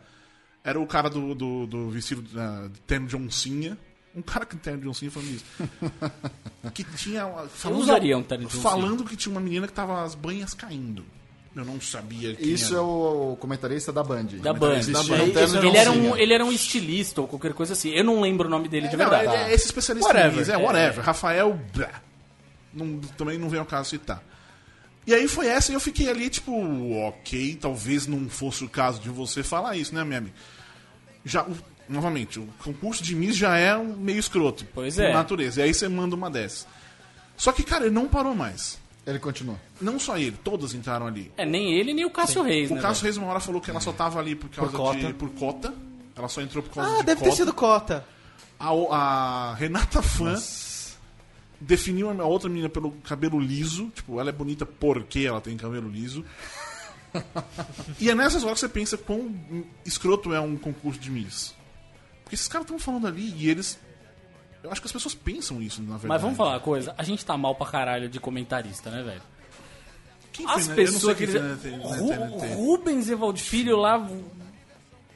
[0.65, 3.77] Era o cara do, do, do vestido uh, de terno de oncinha.
[4.19, 5.45] Um cara com terno de oncinha falando isso.
[6.75, 7.27] que tinha.
[7.49, 8.63] Falando, usaria um terno de oncinha.
[8.63, 11.05] Falando que tinha uma menina que tava as banhas caindo.
[11.55, 12.83] Eu não sabia quem Isso era.
[12.83, 14.25] é o, comentarista da Band.
[14.43, 14.81] Da Band.
[14.93, 15.31] Da um Band.
[15.31, 17.91] terno de Ele era, um, ele era um estilista ou qualquer coisa assim.
[17.91, 19.35] Eu não lembro o nome dele de Não, verdade.
[19.35, 20.35] ele é esse especialista Whatever.
[20.35, 21.05] em Miss, é, whatever.
[21.05, 21.59] Rafael.
[21.75, 21.91] blá.
[22.73, 24.23] Não- também não vem ao caso citar.
[25.07, 26.53] E aí foi essa e eu fiquei ali, tipo,
[27.07, 30.35] ok, talvez não fosse o caso de você falar isso, né, minha amiga?
[31.25, 31.57] Já, o-
[31.89, 34.67] novamente, o concurso de Miss já é um meio escroto.
[34.75, 35.13] Pois por é.
[35.13, 35.61] natureza.
[35.61, 36.67] E aí você manda uma dessas.
[37.37, 38.79] Só que, cara, ele não parou mais.
[39.07, 39.59] Ele continua.
[39.81, 41.33] Não só ele, todos entraram ali.
[41.37, 42.81] É, nem ele, nem o Cássio Reis, O né?
[42.83, 44.99] Cássio Reis uma hora falou que ela só tava ali por causa cota.
[44.99, 45.15] de.
[45.15, 45.73] por cota.
[46.15, 47.31] Ela só entrou por causa Ah, de deve cota.
[47.31, 48.05] ter sido cota.
[48.61, 50.35] A, a Renata Fã
[51.61, 53.91] definiu a outra menina pelo cabelo liso.
[53.95, 56.25] Tipo, ela é bonita porque ela tem cabelo liso.
[57.99, 59.35] e é nessas horas que você pensa quão
[59.87, 61.55] escroto é um concurso de Miss.
[62.29, 63.79] Porque esses caras estão falando ali e eles.
[64.63, 66.09] Eu acho que as pessoas pensam isso, na verdade.
[66.09, 69.23] Mas vamos falar uma coisa, a gente tá mal pra caralho de comentarista, né, velho?
[70.31, 70.75] Quem As foi, né?
[70.75, 71.27] Pessoas que.
[71.27, 72.49] foi.
[72.55, 74.07] Rubens Evald Filho lá,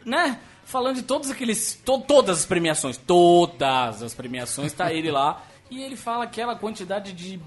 [0.06, 0.40] né?
[0.64, 1.74] Falando de todos aqueles.
[1.84, 2.96] to- todas as premiações.
[2.96, 5.44] Todas as premiações, tá ele lá.
[5.70, 7.38] E ele fala aquela quantidade de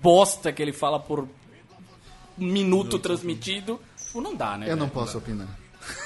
[0.00, 1.28] bosta que ele fala por
[2.38, 3.78] minuto transmitido.
[4.02, 4.70] Tipo, não dá, né?
[4.70, 5.48] Eu não posso opinar.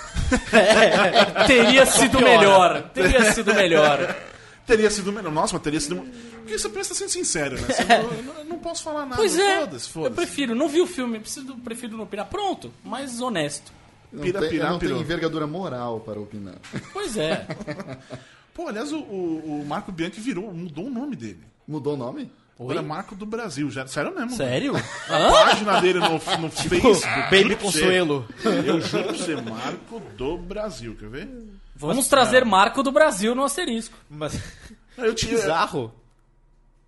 [1.46, 2.82] Teria sido melhor.
[2.94, 4.16] Teria sido melhor.
[4.66, 5.32] Teria sido melhor.
[5.32, 5.96] Nossa, mas teria sido.
[6.40, 7.66] Porque você pensa sendo sincero, né?
[7.68, 9.16] Você não, eu não- eu não posso falar nada.
[9.16, 9.60] Pois é.
[9.60, 10.14] Foda-se, Eu foda-se.
[10.16, 12.26] prefiro, não vi o filme, preciso, prefiro não opinar.
[12.26, 13.72] Pronto, mais honesto.
[14.12, 15.00] Eu não, Pira, tenho- pira, eu não pirou.
[15.00, 16.54] envergadura moral para opinar.
[16.92, 17.46] Pois é.
[18.54, 21.40] Pô, aliás, o, o, o Marco Bianchi virou, mudou o nome dele.
[21.66, 22.30] Mudou o nome?
[22.58, 23.70] Agora é Marco do Brasil.
[23.70, 24.30] Já, sério mesmo.
[24.32, 24.74] Sério?
[24.76, 27.06] A página dele no, no Facebook.
[27.30, 28.28] Baby você, Consuelo.
[28.44, 30.96] Eu juro pra você, Marco do Brasil.
[30.96, 31.28] Quer ver?
[31.76, 33.96] Vamos trazer Marco do Brasil no asterisco.
[34.10, 34.40] Mas
[34.96, 35.36] Eu tinha.
[35.36, 35.94] bizarro.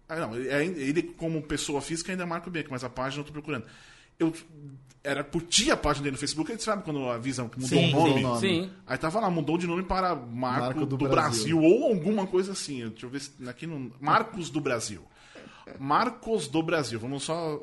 [0.09, 3.27] Ah, não, ele, ele, como pessoa física, ainda é Marco Bianchi, mas a página eu
[3.27, 3.64] tô procurando.
[4.18, 4.33] Eu
[5.05, 7.97] era curtir a página dele no Facebook, ele sabe quando avisam que mudou Sim, o
[7.97, 8.14] nome?
[8.14, 8.41] sim, nome.
[8.41, 8.71] Sim.
[8.87, 11.57] Aí tava lá, mudou de nome para Marco, Marco do, do Brasil.
[11.57, 11.62] Brasil.
[11.62, 12.89] ou alguma coisa assim.
[12.89, 13.93] Deixa eu ver se aqui no.
[14.01, 15.03] Marcos do Brasil.
[15.78, 16.98] Marcos do Brasil.
[16.98, 17.61] Vamos só.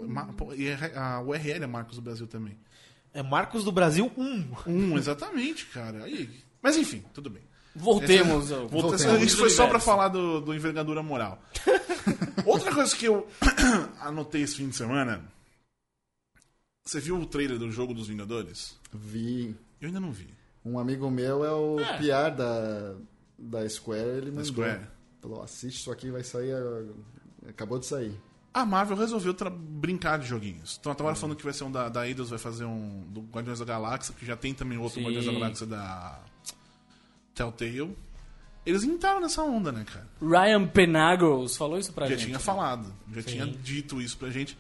[0.56, 2.58] E a URL é Marcos do Brasil também.
[3.14, 4.48] É Marcos do Brasil 1.
[4.68, 6.04] Um, exatamente, cara.
[6.04, 6.30] Aí,
[6.62, 7.44] mas enfim, tudo bem.
[7.76, 8.52] Voltemos.
[8.52, 9.86] Ao- Volta- voltemos Isso ao foi só pra universo.
[9.86, 11.42] falar do, do envergadura moral.
[12.46, 13.28] Outra coisa que eu
[14.02, 15.24] anotei esse fim de semana.
[16.86, 18.78] Você viu o trailer do jogo dos Vingadores?
[18.94, 19.56] Vi.
[19.82, 20.30] Eu ainda não vi.
[20.64, 21.98] Um amigo meu é o É.
[21.98, 22.96] PR da,
[23.38, 24.46] da Square, ele mandou.
[24.46, 24.82] Square.
[25.22, 26.54] Falou, assiste isso aqui, vai sair.
[27.48, 28.20] Acabou de sair.
[28.54, 30.78] A Marvel resolveu brincar de joguinhos.
[30.80, 33.22] Então, eu tava falando que vai ser um da, da Eidos, vai fazer um do
[33.22, 35.04] Guardiões da Galáxia, que já tem também outro Sim.
[35.06, 36.20] Guardiões da Galáxia da
[37.36, 37.96] Telltale.
[38.66, 40.08] Eles entraram nessa onda, né, cara?
[40.22, 42.26] Ryan Penagos falou isso pra Já gente.
[42.26, 44.58] tinha falado, já tinha dito isso pra gente.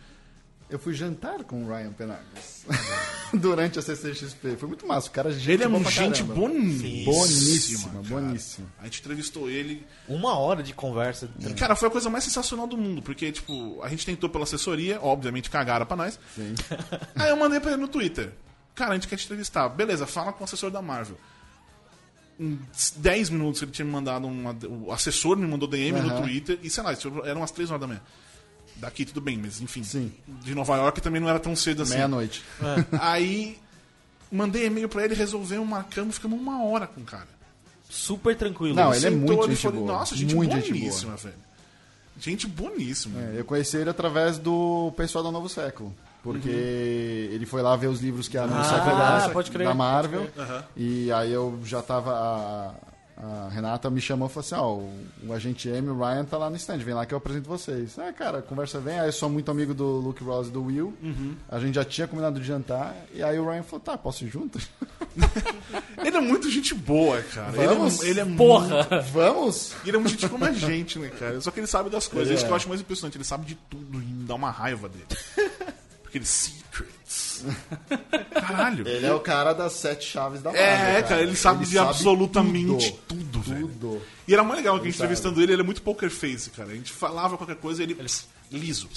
[0.70, 2.65] Eu fui jantar com o Ryan Penagos
[3.34, 4.57] durante a CCXP.
[4.57, 5.07] Foi muito massa.
[5.07, 7.05] O cara é gente Ele é um gente boníssima.
[7.05, 8.68] Boníssima, boníssima.
[8.80, 9.88] A gente entrevistou ele.
[10.09, 11.30] Uma hora de conversa.
[11.39, 14.43] E, cara, foi a coisa mais sensacional do mundo, porque, tipo, a gente tentou pela
[14.43, 16.20] assessoria, obviamente cagaram pra nós.
[16.36, 16.53] Sim.
[17.15, 18.34] Aí eu mandei pra ele no Twitter.
[18.76, 19.70] Cara, a gente quer te entrevistar.
[19.70, 21.18] Beleza, fala com o assessor da Marvel.
[22.38, 22.59] Em
[22.97, 24.55] 10 minutos ele tinha me mandado uma.
[24.86, 26.22] O assessor me mandou DM no Aham.
[26.22, 28.01] Twitter e sei lá, isso eram umas 3 horas da manhã.
[28.80, 29.84] Daqui tudo bem, mas enfim.
[29.84, 30.11] Sim.
[30.43, 31.95] De Nova York também não era tão cedo assim.
[31.95, 32.43] Meia-noite.
[32.99, 33.57] Aí
[34.32, 37.28] mandei e-mail pra ele, resolvemos, marcamos, ficamos uma hora com o cara.
[37.89, 38.75] Super tranquilo.
[38.75, 39.99] Não, ele é Sentou, muito ele gente falou, boa.
[39.99, 41.36] Nossa, gente Muito gente boníssima, velho.
[42.19, 43.19] Gente boníssima.
[43.19, 45.95] É, eu conheci ele através do pessoal do Novo Século.
[46.23, 49.73] Porque ele foi lá ver os livros que a No Século lança, pode crer, da
[49.73, 50.30] pode Marvel.
[50.38, 50.63] Aham.
[50.75, 52.11] E aí eu já tava.
[52.11, 52.73] A,
[53.20, 56.38] a Renata me chamou e falou assim: Ó, o, o agente M, o Ryan, tá
[56.38, 57.97] lá no stand, vem lá que eu apresento vocês.
[57.97, 58.99] Ah, cara, conversa vem.
[58.99, 60.93] Aí eu sou muito amigo do Luke Ross e do Will.
[61.49, 62.95] A gente já tinha combinado de jantar.
[63.11, 64.59] E aí o Ryan falou: tá, posso ir junto?
[65.97, 67.51] Ele é muito gente boa, cara.
[67.51, 68.01] Vamos?
[68.01, 68.88] Ele é, ele é Porra!
[69.11, 69.74] Vamos?
[69.84, 71.41] Ele é muito gente como a gente, né, cara?
[71.41, 72.28] Só que ele sabe das coisas.
[72.28, 72.51] Ele Isso que é.
[72.51, 73.18] eu acho mais impressionante.
[73.18, 75.05] Ele sabe de tudo e me dá uma raiva dele.
[76.03, 76.26] Porque ele...
[76.26, 77.26] Secrets.
[78.33, 78.88] Caralho.
[78.88, 80.65] Ele é o cara das sete chaves da Marvel.
[80.67, 83.67] É, cara, ele sabe de absolutamente tudo, velho.
[83.67, 84.01] Tudo.
[84.27, 85.05] E era mais legal que a gente sabe.
[85.13, 86.69] entrevistando ele, ele é muito poker face, cara.
[86.71, 87.97] A gente falava qualquer coisa e ele...
[88.51, 88.89] liso.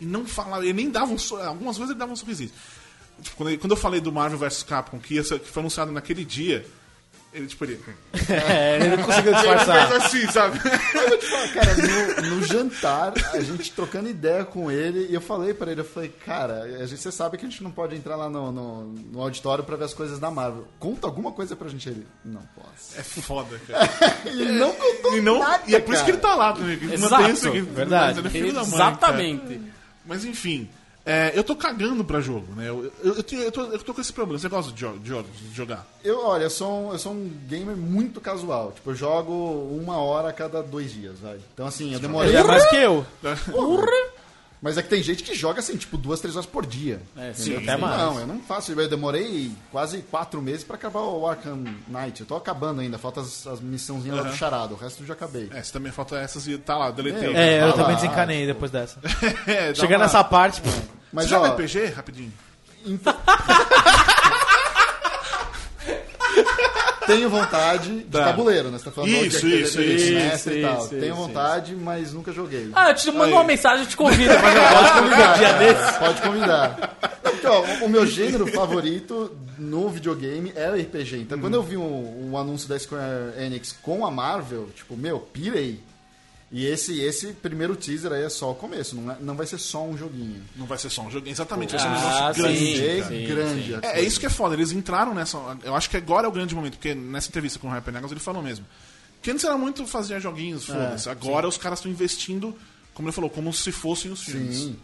[0.00, 0.64] E não falava...
[0.64, 1.18] Ele nem dava um...
[1.18, 2.50] sor- Algumas vezes ele dava um sorrisinho.
[3.22, 5.60] Tipo, quando, ele- quando eu falei do Marvel vs Capcom, que, ia ser- que foi
[5.60, 6.66] anunciado naquele dia...
[7.34, 7.80] Ele, tipo, ele...
[8.30, 9.88] É, ele não conseguiu Ele disfarçar.
[9.88, 10.58] fez assim, sabe?
[10.60, 15.80] Cara, no, no jantar, a gente trocando ideia com ele, e eu falei pra ele,
[15.80, 18.52] eu falei, cara, a gente, você sabe que a gente não pode entrar lá no,
[18.52, 20.64] no, no auditório pra ver as coisas da Marvel.
[20.78, 21.88] Conta alguma coisa pra gente.
[21.88, 22.98] Ele, não posso.
[22.98, 23.90] É foda, cara.
[24.26, 26.34] Ele não contou E, não, nada, e é por isso que ele cara.
[26.34, 26.72] tá lá também.
[26.74, 27.60] ele Exato, mantém isso aqui.
[27.62, 28.18] verdade.
[28.20, 29.46] Ele é filho da mãe, Exatamente.
[29.46, 29.60] cara.
[30.06, 30.68] Mas enfim,
[31.06, 32.68] é, eu tô cagando pra jogo, né?
[32.68, 34.38] Eu, eu, eu, tenho- eu tô, eu tô com esse problema.
[34.38, 35.86] Você gosta de, jo- de, jo- de jogar?
[36.02, 38.72] Eu, olha, eu sou, um, eu sou um gamer muito casual.
[38.72, 41.38] Tipo, eu jogo uma hora a cada dois dias, vai.
[41.52, 42.30] Então, assim, eu demorei...
[42.30, 43.04] Ele é mais que eu.
[44.64, 46.98] Mas é que tem gente que joga, assim, tipo, duas, três horas por dia.
[47.18, 47.54] É, sim.
[47.54, 47.98] até mais.
[47.98, 48.72] Não, eu não faço.
[48.72, 52.22] Eu demorei quase quatro meses pra acabar o Arkham Knight.
[52.22, 54.72] Eu tô acabando ainda, falta as, as missãozinhas lá do charado.
[54.72, 55.50] O resto eu já acabei.
[55.52, 57.28] É, se também falta essas e tá lá, deletei.
[57.28, 57.94] Meu, É, eu Ah, também lá.
[58.00, 58.98] desencanei depois dessa.
[59.46, 60.70] É, Chegando uma- nessa parte, pô,
[61.12, 61.84] Mas, Você joga ó, RPG?
[61.94, 62.32] Rapidinho.
[67.06, 68.24] tenho vontade de Tá.
[68.26, 68.78] tabuleiro, né?
[68.78, 70.78] Você tá falando Isso, de isso, isso, mestre e isso, tal.
[70.80, 72.70] isso, tenho isso, vontade, mas nunca joguei.
[72.74, 73.32] Ah, eu te mando Aí.
[73.32, 74.32] uma mensagem e te convido.
[74.34, 75.38] Pode convidar.
[75.38, 75.98] dia desse.
[75.98, 76.96] Pode convidar.
[77.22, 81.18] Não, porque, ó, o- meu gênero favorito no videogame é o RPG.
[81.18, 85.20] Então, quando eu vi o, o anúncio da Square Enix com a Marvel, tipo, meu,
[85.20, 85.80] pirei.
[86.52, 89.58] E esse, esse primeiro teaser aí é só o começo, não, é- não vai ser
[89.58, 90.40] só um joguinho.
[90.54, 91.28] Não vai ser só um jogo.
[91.28, 91.94] Exatamente, vai ser um Ah,
[92.32, 92.42] negócio sim.
[92.42, 92.86] grande.
[92.86, 93.74] É sim, grande.
[93.82, 95.36] É, é isso que é foda, eles entraram nessa.
[95.64, 98.10] Eu acho que agora é o grande momento, porque nessa entrevista com o Hyper Negos
[98.12, 98.64] ele falou mesmo.
[99.20, 101.08] Que antes era muito fazer joguinhos, foda-se.
[101.08, 102.56] agora os caras estão investindo
[102.92, 104.56] como ele falou, como se fossem os filmes.
[104.56, 104.76] Sim.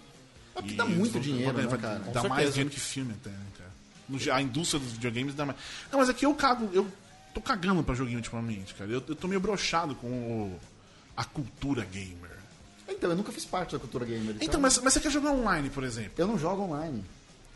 [0.57, 1.99] É porque E dá muito vai- dinheiro, vai- né, vai- cara?
[2.13, 3.71] Dá mais dinheiro que filme até, né, cara?
[4.09, 5.57] No A indústria dos videogames dá mais.
[5.93, 6.89] Não, mas aqui eu cago, eu
[7.33, 8.91] tô cagando pra joguinho ultimamente, cara.
[8.91, 10.61] Eu, eu tô meio brochado com o-
[11.21, 12.31] a cultura gamer.
[12.89, 14.37] Então, eu nunca fiz parte da cultura gamer.
[14.41, 16.13] Então, mas, mas você quer jogar online, por exemplo?
[16.17, 17.05] Eu não jogo online.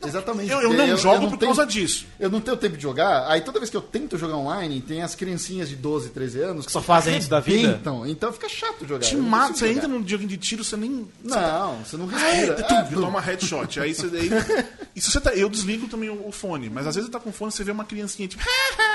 [0.04, 0.50] Exatamente.
[0.50, 2.04] Eu, eu não jogo não por tenho- causa disso.
[2.20, 5.00] Eu não tenho tempo de jogar, aí toda vez que eu tento jogar online, tem
[5.02, 7.78] as criancinhas de 12, 13 anos que Só fazem isso da vida?
[7.80, 9.00] Então, então fica chato jogar.
[9.06, 9.72] Te eu não mata, você jogar.
[9.72, 11.08] entra num joguinho de tiro, você nem.
[11.22, 12.52] Não, você não Ah, respira.
[12.60, 13.80] é, Ah, tu, toma headshot.
[13.80, 14.06] Aí você.
[14.14, 14.28] Aí,
[14.94, 17.32] e se você tá, eu desligo também o, o fone, mas às vezes tá com
[17.32, 18.42] fone você vê uma criancinha tipo.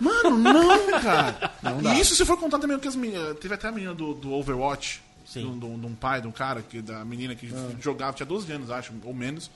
[0.00, 1.52] Mano, não, cara.
[1.62, 1.94] dá.
[1.94, 3.38] e isso se for contar também o que as meninas.
[3.38, 5.58] Teve até a menina do, do Overwatch, Sim.
[5.58, 7.70] de um, de um- pai, de um cara, que, da menina que Ah.
[7.80, 9.50] jogava, tinha 12 anos, acho, ou menos.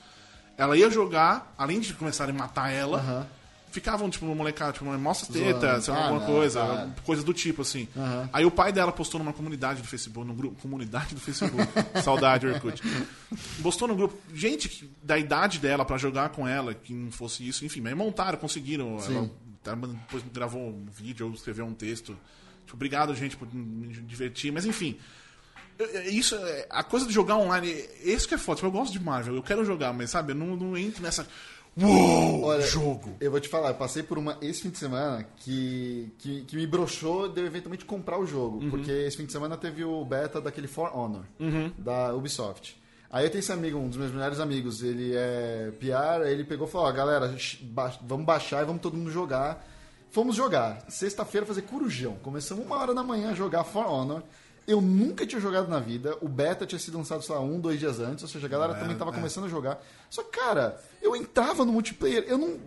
[0.56, 3.26] Ela ia jogar, além de começarem a matar ela, Aham.
[3.72, 6.88] ficavam, tipo, molecada, tipo, mostra tetas, sei lá, Ah, alguma não, coisa, para.
[7.04, 7.88] coisa do tipo, assim.
[7.96, 8.28] Aham.
[8.32, 11.56] Aí o pai dela postou numa comunidade do Facebook, no grupo, comunidade do Facebook,
[12.04, 12.80] saudade Orkut.
[13.62, 17.64] Postou no grupo, gente da idade dela pra jogar com ela, que não fosse isso,
[17.64, 18.96] enfim, mas montaram, conseguiram.
[19.00, 19.30] Ela, ela
[19.64, 22.16] depois gravou um vídeo, ou escreveu um texto.
[22.64, 24.96] Tipo, obrigado, gente, por me divertir, mas enfim.
[25.78, 27.68] eu- Isso, é- a coisa de jogar online,
[28.02, 28.56] esse que é foda.
[28.56, 31.26] Tipo, eu gosto de Marvel, eu quero jogar, mas sabe, eu não, não entro nessa.
[31.76, 32.42] Uou!
[32.44, 33.16] Olha, jogo!
[33.20, 36.54] Eu vou te falar, eu passei por uma esse fim de semana que, que, que
[36.56, 38.58] me broxou de eu eventualmente comprar o jogo.
[38.62, 38.70] Uhum.
[38.70, 41.24] Porque esse fim de semana teve o beta daquele For Honor,
[41.76, 42.76] da Ubisoft.
[43.14, 46.42] Aí eu tenho esse amigo, um dos meus melhores amigos, ele é PR, aí ele
[46.42, 49.64] pegou e falou, ó, galera, ba- vamos baixar e vamos todo mundo jogar.
[50.10, 50.82] Fomos jogar.
[50.88, 52.16] Sexta-feira fazer corujão.
[52.24, 54.20] Começamos uma hora da manhã a jogar For Honor.
[54.66, 56.16] Eu nunca tinha jogado na vida.
[56.22, 58.22] O beta tinha sido lançado, sei lá, um, dois dias antes.
[58.24, 59.78] Ou seja, a galera também tava começando a jogar.
[60.08, 62.58] Só que, cara, eu entrava no multiplayer, eu não.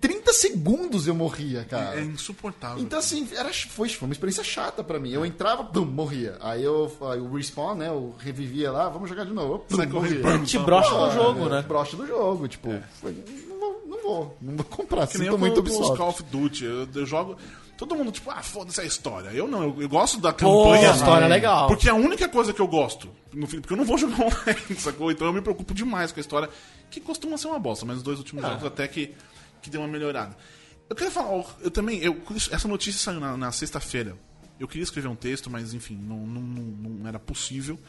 [0.00, 2.00] 30 segundos eu morria, cara.
[2.00, 2.82] É insuportável.
[2.82, 5.10] Então, assim, era, foi, foi uma experiência chata pra mim.
[5.12, 6.36] Eu entrava, pum, morria.
[6.40, 7.88] Aí eu, aí o respawn, né?
[7.88, 9.60] Eu revivia lá, vamos jogar de novo.
[9.60, 10.38] Pum, Sai correndo, morria.
[10.38, 11.06] pum, Te pum, brocha pum.
[11.06, 11.62] no jogo, É, né?
[11.62, 12.70] Brocha do jogo, tipo,
[13.00, 13.12] foi,
[13.48, 15.06] não, vou, não vou, não vou comprar.
[15.06, 15.96] Que nem eu Sinto muito com, com os.
[15.98, 16.64] Call of Duty.
[16.64, 17.36] Eu, eu jogo.
[17.80, 19.30] Todo mundo, tipo, ah, foda-se a história.
[19.30, 20.92] Eu não, eu, eu gosto da Pô, campanha.
[20.92, 21.66] a história é legal.
[21.66, 23.08] Porque é a única coisa que eu gosto.
[23.32, 25.10] No fim, porque eu não vou jogar online, sacou?
[25.10, 26.50] Então eu me preocupo demais com a história,
[26.90, 29.14] que costuma ser uma bosta, mas os dois últimos jogos até que,
[29.62, 30.36] que deu uma melhorada.
[30.90, 32.20] Eu queria falar, eu também, eu,
[32.52, 34.14] essa notícia saiu na, na sexta-feira.
[34.58, 37.80] Eu queria escrever um texto, mas enfim, não, não, não, não era possível.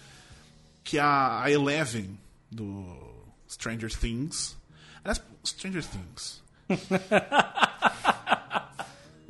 [0.86, 2.18] Que a, a Eleven
[2.50, 2.96] do
[3.46, 4.56] Stranger Things.
[5.04, 6.42] Aliás, Stranger Things.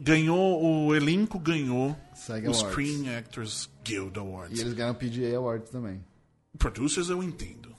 [0.02, 2.72] ganhou, o elenco ganhou SAG o Awards.
[2.72, 4.58] Screen Actors Guild Awards.
[4.58, 6.04] E eles ganham PGA Awards também.
[6.58, 7.70] Producers eu entendo.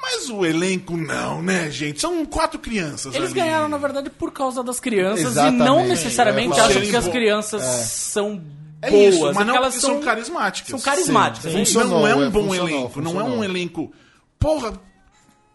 [0.00, 2.00] Mas o elenco não, né, gente?
[2.00, 3.40] São quatro crianças Eles ali.
[3.40, 5.62] ganharam, na verdade, por causa das crianças Exatamente.
[5.62, 8.42] e não necessariamente É, acham que as crianças são
[8.82, 9.14] É boas.
[9.14, 10.70] isso, é mas que não elas porque são carismáticas.
[10.70, 11.52] São carismáticas.
[11.52, 11.72] Sim, é sim.
[11.72, 13.38] Funcionou, não é um é, bom funcionou, elenco, não é funcionou.
[13.38, 13.92] um elenco.
[14.38, 14.80] Porra,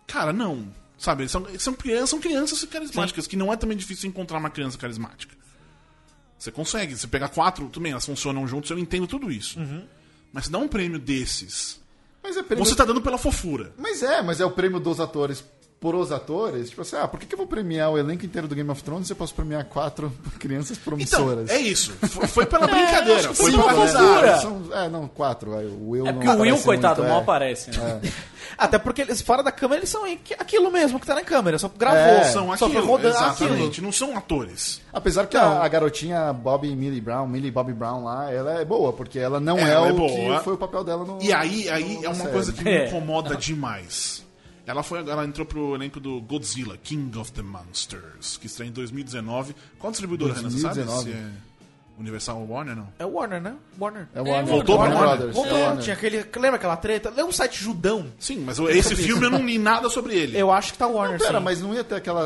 [0.08, 0.68] cara, não.
[0.98, 4.78] Sabe, são, são crianças, são crianças carismáticas, que não é também difícil encontrar uma criança
[4.78, 5.36] carismática.
[6.40, 9.60] Você consegue, você pega quatro, tudo bem, elas funcionam juntos, eu entendo tudo isso.
[10.32, 11.82] Mas se dá um prêmio desses,
[12.24, 12.64] Mas é prêmio...
[12.64, 13.74] você tá dando pela fofura.
[13.78, 15.44] Mas é, mas é o prêmio dos atores
[15.80, 16.70] por os atores.
[16.70, 18.84] Tipo assim, ah, por que, que eu vou premiar o elenco inteiro do Game of
[18.84, 21.50] Thrones se eu posso premiar quatro crianças Então, promissoras?
[21.50, 21.94] é isso.
[22.10, 23.28] Foi, foi pela brincadeira.
[23.30, 24.38] que foi pela fofura.
[24.40, 25.52] São, é, não, quatro.
[25.52, 27.24] O Will É não porque o Will, coitado, muito, mal é.
[27.24, 28.02] aparece, né?
[28.58, 30.04] Até porque eles fora da câmera eles são
[30.38, 32.00] aquilo mesmo que tá na câmera, só gravou.
[32.00, 33.68] É, São só aquilo, foi rodando exatamente.
[33.68, 33.86] aquilo.
[33.86, 34.82] Não são atores.
[34.92, 38.92] Apesar que a, a garotinha Bobby Millie Brown, Millie Bobby Brown lá, ela é boa,
[38.92, 40.38] porque ela não é, Ela é o boa.
[40.40, 41.22] que foi o papel dela no.
[41.22, 42.32] E aí, aí no- é uma série.
[42.32, 42.88] coisa que me É.
[42.88, 44.26] incomoda demais.
[44.70, 48.72] Ela, foi, ela entrou pro elenco do Godzilla, King of the Monsters, que estreia em
[48.72, 49.56] 2019.
[49.80, 50.52] Qual distribuidora, Renan?
[50.52, 51.12] Você sabe 2019.
[51.12, 51.50] se é
[52.00, 52.88] Universal ou Warner, não?
[53.00, 53.56] É o Warner, né?
[53.82, 54.08] Warner.
[54.14, 55.18] É o Warner, voltou pra Warner Warner?
[55.18, 55.36] Brothers.
[55.36, 55.84] Voltou, É Warner.
[55.84, 56.18] tinha aquele.
[56.36, 57.10] Lembra aquela treta?
[57.10, 58.06] Lê um site judão.
[58.20, 60.38] Sim, mas esse filme eu não li nada sobre ele.
[60.40, 61.18] Eu acho que tá Warner.
[61.20, 61.44] Pera, sim.
[61.44, 62.22] mas não ia ter aquela.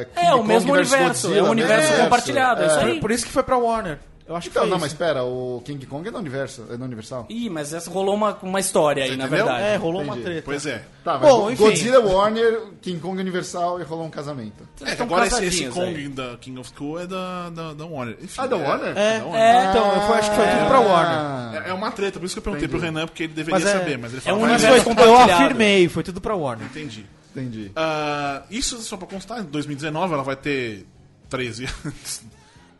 [0.00, 2.04] É, King É, o mesmo universo, Godzilla, é o universo né?
[2.04, 3.00] compartilhado, é isso Por, aí.
[3.00, 3.98] por isso que foi pra Warner.
[4.28, 4.84] Eu acho que Então, foi não, isso.
[4.86, 6.66] mas pera, o King Kong é da Universal.
[6.70, 7.26] É da Universal?
[7.30, 9.46] Ih, mas essa rolou uma, uma história aí, na entendeu?
[9.46, 9.64] verdade.
[9.64, 10.24] É, rolou uma Entendi.
[10.26, 10.42] treta.
[10.44, 10.84] Pois é.
[11.02, 11.62] Tá, mas Bom, enfim.
[11.64, 14.68] Godzilla Warner, King Kong Universal e rolou um casamento.
[14.82, 16.08] É, que Estão agora esse, esse Kong aí.
[16.08, 18.18] da King of Cool é da, da, da Warner.
[18.20, 18.98] Enfim, Ah, da Warner?
[18.98, 19.40] É, da Warner.
[19.42, 21.18] é, então, eu acho que foi tudo pra Warner.
[21.18, 23.58] Ah, É, é uma treta, por isso que eu perguntei pro Renan, porque ele deveria
[23.58, 25.42] Mas é- saber, mas ele é falou um "Vai, Mas universo vai, eu compartilhado.
[25.44, 26.66] afirmei, foi tudo pra Warner.
[26.66, 27.06] Entendi.
[27.34, 27.72] entendi.
[27.74, 30.86] Ah, isso só pra constar, em 2019 ela vai ter
[31.30, 32.22] 13 anos,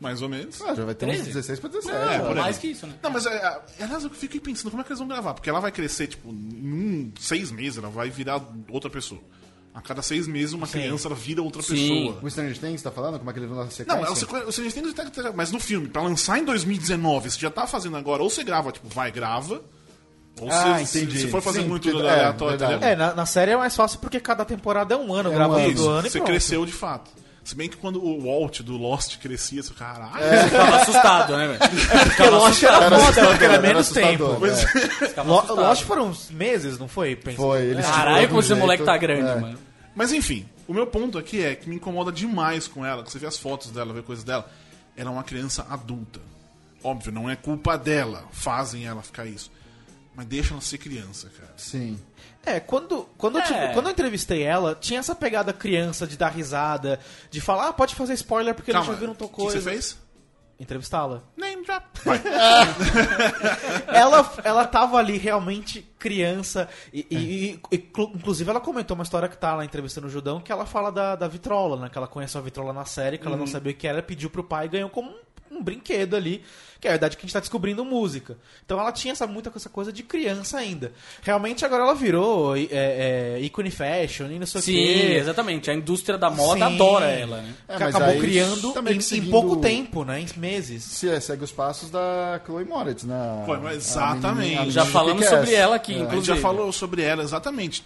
[0.01, 0.61] mais ou menos.
[0.63, 1.27] Ah, já vai ter uns 13?
[1.33, 1.97] 16 pra 17.
[1.97, 2.35] É, por aí.
[2.37, 2.95] mais que isso, né?
[3.03, 3.35] Não, mas é,
[3.79, 6.07] é, aliás, eu fiquei pensando como é que eles vão gravar, porque ela vai crescer,
[6.07, 8.41] tipo, em um, seis meses, ela vai virar
[8.71, 9.21] outra pessoa.
[9.75, 11.75] A cada seis meses, uma criança ela vira outra Sim.
[11.75, 12.19] pessoa.
[12.23, 13.19] O Stranger Things tá falando?
[13.19, 14.03] Como é que eles vão lançar a sequência?
[14.03, 17.67] Não, você, você já tem, mas no filme, pra lançar em 2019, você já tá
[17.67, 19.63] fazendo agora, ou você grava, tipo, vai, grava,
[20.41, 21.21] Ou Ah, se, entendi.
[21.21, 22.65] se for fazer Sim, muito é, é, aleatório?
[22.83, 25.35] É, na, na série é mais fácil porque cada temporada é um ano, É um
[25.35, 25.75] gravando ano.
[25.75, 26.27] do ano e Isso, pronto.
[26.27, 27.11] você cresceu de fato.
[27.49, 30.23] Se bem que quando o Walt do Lost crescia, você, caralho.
[30.23, 30.45] É.
[30.45, 31.59] Ficava assustado, né, velho?
[32.05, 34.25] Porque Lost era Era foda, porque era menos tempo.
[34.25, 34.27] é.
[34.29, 35.55] Lo- assustado.
[35.57, 37.17] Lost foram uns meses, não foi?
[37.17, 39.41] Pensa- Foi, eles Caralho, como esse moleque tá grande, é.
[39.41, 39.59] mano.
[39.95, 43.19] Mas enfim, o meu ponto aqui é que me incomoda demais com ela, que você
[43.19, 44.47] vê as fotos dela, vê coisas dela.
[44.95, 46.21] Ela é uma criança adulta.
[46.85, 48.25] Óbvio, não é culpa dela.
[48.31, 49.51] Fazem ela ficar isso.
[50.19, 51.53] Mas deixa ela ser criança, cara.
[51.57, 51.97] Sim.
[52.45, 53.45] É, quando, quando, eu, É.
[53.47, 56.99] tive- quando eu entrevistei ela, tinha essa pegada criança de dar risada,
[57.31, 59.61] de falar, ah, pode fazer spoiler porque Calma, já viram o tal que coisa.
[59.61, 59.97] você fez?
[60.59, 61.23] Entrevistá-la.
[61.37, 61.85] Name drop.
[63.87, 66.69] Ela, ela tava ali realmente criança.
[66.93, 70.11] E, e- e- e, clu- inclusive, ela comentou uma história que tá lá entrevistando o
[70.11, 71.89] Judão, que ela fala da, da vitrola, né?
[71.89, 74.31] Que ela conheceu a vitrola na série, que ela não sabia o que era, pediu
[74.31, 75.17] pro pai e ganhou como um,
[75.51, 76.43] um brinquedo ali.
[76.81, 78.39] Que é a verdade que a gente tá descobrindo música.
[78.65, 80.93] Então ela tinha essa, muita essa coisa de criança ainda.
[81.23, 85.17] Realmente agora ela virou é, é, ícone fashion e não sei o Sim, quê.
[85.19, 85.69] exatamente.
[85.73, 86.75] A indústria da moda Sim.
[86.75, 87.53] adora ela, né?
[87.67, 90.21] É, que mas acabou criando em, que em seguindo- pouco tempo, né?
[90.21, 90.85] Em meses.
[90.85, 93.17] Se é, segue os passos da Chloe Moretz, né?
[93.61, 94.27] Mas exatamente.
[94.27, 95.41] a menina- a Já menina falamos Kick-Ass.
[95.41, 95.95] sobre ela aqui, É.
[95.97, 96.37] A gente inclusive.
[96.37, 97.83] já falou sobre ela, exatamente.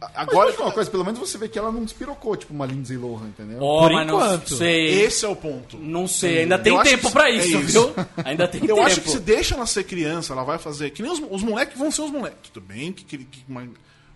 [0.00, 2.96] Agora, Agora, uma coisa, pelo menos você vê que ela não despirocou, tipo uma Lindsay
[2.96, 3.58] Lohan, entendeu?
[3.60, 4.50] Ó, Por mas enquanto.
[4.52, 5.02] não sei.
[5.02, 5.76] esse é o ponto.
[5.76, 7.88] Não sei, ainda tem Eu acho tempo que- pra é isso, isso.
[7.88, 8.06] viu?
[8.24, 8.86] Ainda tem Eu tempo.
[8.86, 10.90] acho que se deixa ela ser criança, ela vai fazer.
[10.90, 12.48] Que nem os, os moleques vão ser os moleques.
[12.52, 13.68] Tudo bem que, que- que uma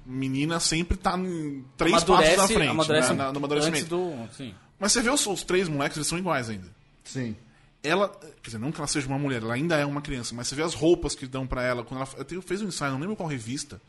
[0.07, 2.71] menina sempre tá em três amadurece, passos na frente.
[2.71, 3.79] amadurece né, na- no amadurecimento.
[3.79, 4.37] antes do...
[4.37, 4.55] Sim.
[4.79, 6.69] Mas você vê os, os três moleques, eles são iguais ainda.
[7.05, 7.37] Sim.
[7.83, 10.47] Ela, quer dizer, não que ela seja uma mulher, ela ainda é uma criança, mas
[10.47, 11.83] você vê as roupas que dão pra ela.
[11.83, 13.81] Quando ela eu tenho- fez um ensaio, não lembro qual revista.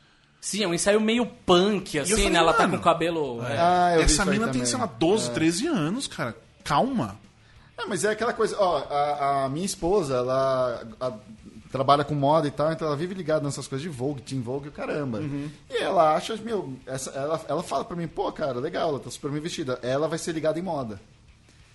[0.46, 2.38] Sim, é um ensaio meio punk, assim, falei, né?
[2.40, 3.42] Ela tá com o cabelo...
[3.46, 3.58] é.
[3.58, 6.36] Ah, eu vi Essa menina tem, sei lá, 12, 13 anos, cara.
[6.66, 7.18] Calma.
[7.78, 11.14] É, mas é aquela coisa, ó, a, a minha esposa, ela a-
[11.72, 14.66] trabalha com moda e tal, então ela vive ligada nessas coisas de Vogue, Teen Vogue
[14.66, 15.22] e o caramba.
[15.70, 19.10] E ela acha, meu, essa, ela, ela fala pra mim, pô, cara, legal, ela tá
[19.10, 19.80] super bem vestida.
[19.82, 21.00] Ela vai ser ligada em moda.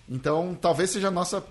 [0.07, 1.43] Então, talvez seja a nossa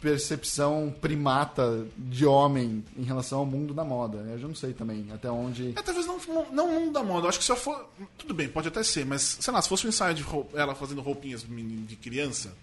[0.00, 4.18] percepção primata de homem em relação ao mundo da moda.
[4.18, 5.70] Eu já não sei também até onde...
[5.76, 6.18] É, talvez não,
[6.52, 7.26] não o mundo da moda.
[7.26, 7.88] Eu acho que se eu for.
[8.16, 10.74] Tudo bem, pode até ser, mas, sei lá, se fosse um ensaio de rou- ela
[10.74, 12.54] fazendo roupinhas de criança.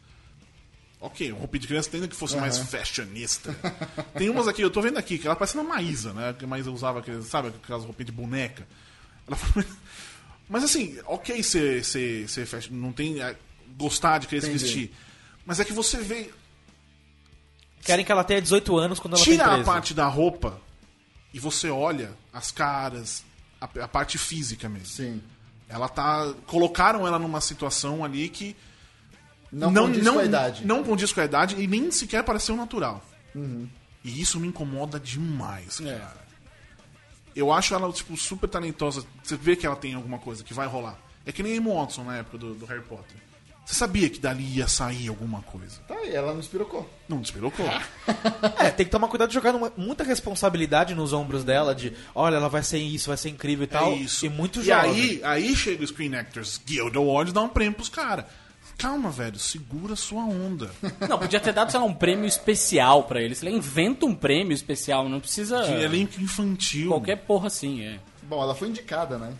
[1.02, 3.56] Ok, roupinha de criança tendo que fosse mais fashionista.
[4.18, 6.34] Tem umas aqui, eu tô vendo aqui, que ela parece uma Maísa, né?
[6.38, 8.66] Que a Maísa usava, sabe, aquelas roupinhas de boneca.
[9.28, 9.38] Ela
[10.50, 13.22] mas assim, ok ser, ser, ser fashion, não tem.
[13.22, 13.36] é,
[13.78, 14.64] gostar de querer se Entendi.
[14.64, 14.94] vestir.
[15.46, 16.32] Mas é que você vê.
[17.86, 19.66] Querem que ela tenha 18 anos quando ela Tira tem a 13.
[19.66, 20.60] parte da roupa
[21.34, 23.24] e você olha as caras,
[23.62, 24.88] a, a parte física mesmo.
[24.88, 25.22] Sim.
[25.70, 26.34] Ela tá.
[26.48, 28.56] Colocaram ela numa situação ali que.
[29.52, 30.66] Não, condiz com a idade.
[30.66, 33.04] Não condiz com a idade e nem sequer pareceu natural.
[33.34, 33.68] Uhum.
[34.04, 35.98] E isso me incomoda demais, É.
[35.98, 36.26] cara.
[37.36, 39.06] Eu acho ela, tipo, super talentosa.
[39.24, 40.98] Você vê que ela tem alguma coisa que vai rolar.
[41.26, 43.18] É que nem Emma Watson na época do, do Harry Potter.
[43.66, 45.80] Você sabia que dali ia sair alguma coisa.
[45.88, 46.88] Tá aí, ela não despirocou.
[47.10, 47.66] Não despirocou.
[48.60, 52.36] É, tem que tomar cuidado de jogar numa- muita responsabilidade nos ombros dela, de olha,
[52.36, 53.92] ela vai ser isso, vai ser incrível e tal.
[53.92, 54.26] É isso.
[54.26, 54.92] E muito e jovem.
[54.92, 58.26] aí, aí chega o Screen Actors Guild Awards e dá um prêmio pros caras.
[58.78, 60.70] Calma, velho, segura sua onda.
[61.08, 63.42] Não, podia ter dado, sei lá, um prêmio especial pra eles.
[63.42, 65.64] Ele inventa um prêmio especial, não precisa...
[65.64, 66.90] De elenco infantil.
[66.90, 68.00] Qualquer porra assim, é.
[68.24, 69.34] Bom, ela foi indicada, né?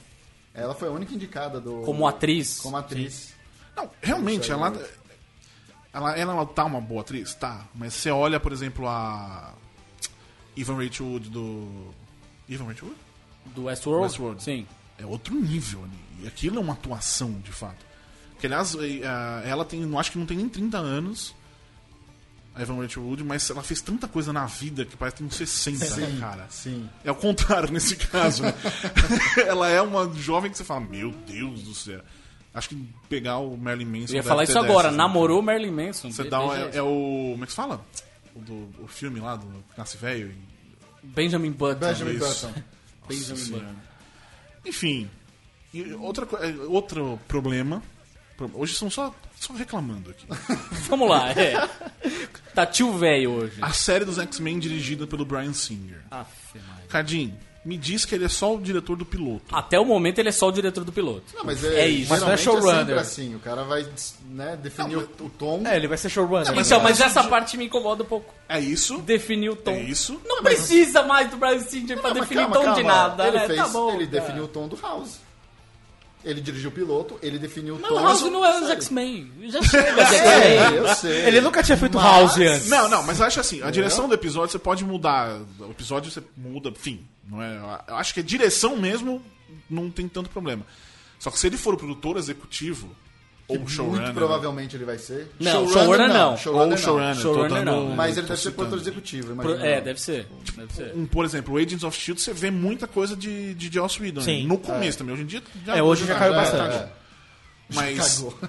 [0.54, 1.82] Ela foi a única indicada do...
[1.82, 2.60] Como atriz.
[2.62, 3.35] Como atriz.
[3.76, 4.74] Não, realmente, ela,
[5.92, 7.34] ela, ela tá uma boa atriz?
[7.34, 7.66] Tá.
[7.74, 9.54] Mas você olha, por exemplo, a.
[10.56, 11.94] Evan Rachel Wood do.
[12.50, 13.00] Evan Rachel Wood?
[13.54, 14.04] Do Westworld?
[14.04, 14.44] Westworld.
[14.44, 14.68] Sim.
[14.98, 16.24] É outro nível ali.
[16.24, 17.86] E aquilo é uma atuação, de fato.
[18.40, 19.82] Que, aliás, eh, ah, ela tem.
[19.82, 21.36] não Acho que não tem nem 30 anos.
[22.54, 25.28] A Evan Rachel Wood, mas ela fez tanta coisa na vida que parece que tem
[25.28, 26.48] uns 60, né, cara?
[26.50, 26.90] Sim.
[27.04, 28.54] É o contrário nesse caso, né?
[29.46, 32.02] ela é uma jovem que você fala, meu Deus do céu.
[32.56, 34.14] Acho que pegar o Marilyn Manson.
[34.14, 34.74] Eu ia falar isso agora.
[34.88, 34.98] dessas, né?
[34.98, 36.10] Namorou Marilyn Manson.
[36.10, 37.30] Você Be- dá um, é, é o.
[37.34, 37.86] Como é que se fala?
[38.34, 39.46] O, do, o filme lá do
[39.78, 40.32] Nasce Velho.
[40.32, 41.80] e- Benjamin Button.
[41.88, 42.48] Benjamin Isso.
[42.48, 42.62] Button.
[43.08, 43.76] Benjamin Button.
[44.66, 45.10] Enfim.
[45.74, 47.84] E outra, é, outro problema.
[48.38, 50.26] pro- Hoje são só, só reclamando aqui.
[50.90, 51.54] Vamos lá, é.
[52.54, 53.58] Tá tio velho hoje.
[53.62, 56.02] A série dos X-Men dirigida pelo Brian Singer.
[56.10, 56.86] Aff, Maria.
[57.66, 59.42] Me diz que ele é só o diretor do piloto.
[59.52, 61.24] Até o momento ele é só o diretor do piloto.
[61.36, 62.10] Não, mas É é, isso.
[62.12, 62.86] Mas não é geralmente showrunner.
[62.86, 63.36] sempre assim.
[63.36, 63.86] O cara vai
[64.30, 65.64] né, definir o, o tom.
[65.66, 66.54] É, ele vai ser showrunner.
[66.56, 68.32] mas então, é mas essa de- parte me incomoda um pouco.
[68.48, 69.00] É isso?
[69.00, 69.72] Definir o tom.
[69.72, 70.22] É isso?
[70.26, 72.76] Não precisa mais do Brian Singer pra Não, definir calma, tom calma.
[72.78, 73.48] de nada, ele né?
[73.48, 73.90] Fez, tá bom.
[73.96, 74.22] ele cara.
[74.22, 75.25] definiu o tom do House.
[76.26, 78.70] Ele dirigiu o piloto, ele definiu Mas o todos House não é os.
[78.72, 79.32] X-Men.
[79.48, 81.28] Já chega É, eu sei.
[81.28, 82.68] Ele nunca tinha feito Mas- House antes.
[82.68, 85.40] Não, não, mas eu acho assim, a direção do episódio você pode mudar.
[85.60, 87.06] O episódio você muda, enfim.
[87.30, 87.58] Não é,
[87.88, 89.22] eu acho que a direção mesmo
[89.70, 90.66] não tem tanto problema.
[91.20, 92.90] Só que se ele for o produtor executivo,
[93.48, 94.02] ou o showrunner.
[94.02, 95.32] Muito provavelmente ele vai ser.
[95.40, 96.32] Não, showrunner não.
[96.32, 96.78] Ou Showrunner o não.
[96.78, 97.16] showrunner.
[97.16, 97.88] Showrunner não.
[97.96, 99.68] Mas ele deve ser produtor executivo, Pro- imagina.
[99.68, 100.28] É, deve ser.
[100.56, 100.94] Deve ser.
[100.96, 104.22] Um, por exemplo, o Agents of Shield, você vê muita coisa de, de Joss Whedon.
[104.22, 104.48] Sim.
[104.48, 105.14] No começo também.
[105.14, 105.44] Hoje em dia.
[105.68, 106.76] É, hoje já caiu É, bastante.
[106.76, 106.90] é.
[107.74, 108.18] Mas.
[108.20, 108.40] Cagou.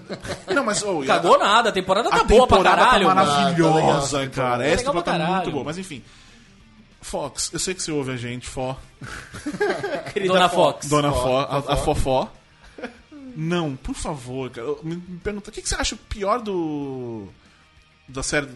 [0.55, 0.83] Não, mas.
[0.83, 3.07] oh, e a- Cagou nada, a temporada tá a boa pra temporada caralho.
[3.09, 4.35] tá maravilhosa, Ah, tá legal.
[4.35, 4.59] cara.
[4.65, 5.65] Tá Essa pra temporada tá muito boa.
[5.65, 6.03] Mas enfim.
[7.01, 8.77] Fox, eu sei que você ouve a gente, Fó.
[10.27, 10.89] Dona Fox.
[10.89, 12.29] Dona Fó, a, a Fofó.
[13.37, 14.67] Não, por favor, cara.
[14.67, 17.29] Eu- Me, me pergunta, o que, que você acha o pior do.
[18.09, 18.49] Da série.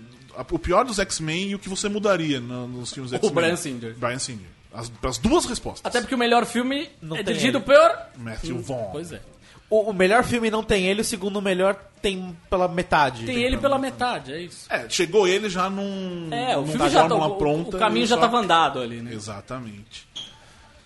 [0.50, 3.34] O pior dos X-Men e o que você mudaria no- nos filmes X-Men?
[3.34, 3.94] Brian Singer.
[3.98, 4.46] Brian Singer.
[4.72, 5.84] As, as duas respostas.
[5.84, 7.74] Até porque o melhor filme Não é dirigido por...
[8.16, 8.90] Matthew Vaughn.
[8.92, 9.20] Pois é.
[9.68, 13.26] O, o melhor filme não tem ele, o segundo melhor tem pela metade.
[13.26, 14.66] Tem ele pela metade, é isso.
[14.72, 16.28] É, chegou ele já num.
[16.32, 17.14] É, o num filme já tá...
[17.14, 17.76] O, pronta.
[17.76, 19.12] o caminho já só- tava andado ali, né?
[19.12, 20.08] Exatamente.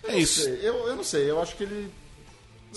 [0.03, 0.43] É Não isso.
[0.43, 1.91] sei, Eu, eu não sei, eu acho que ele.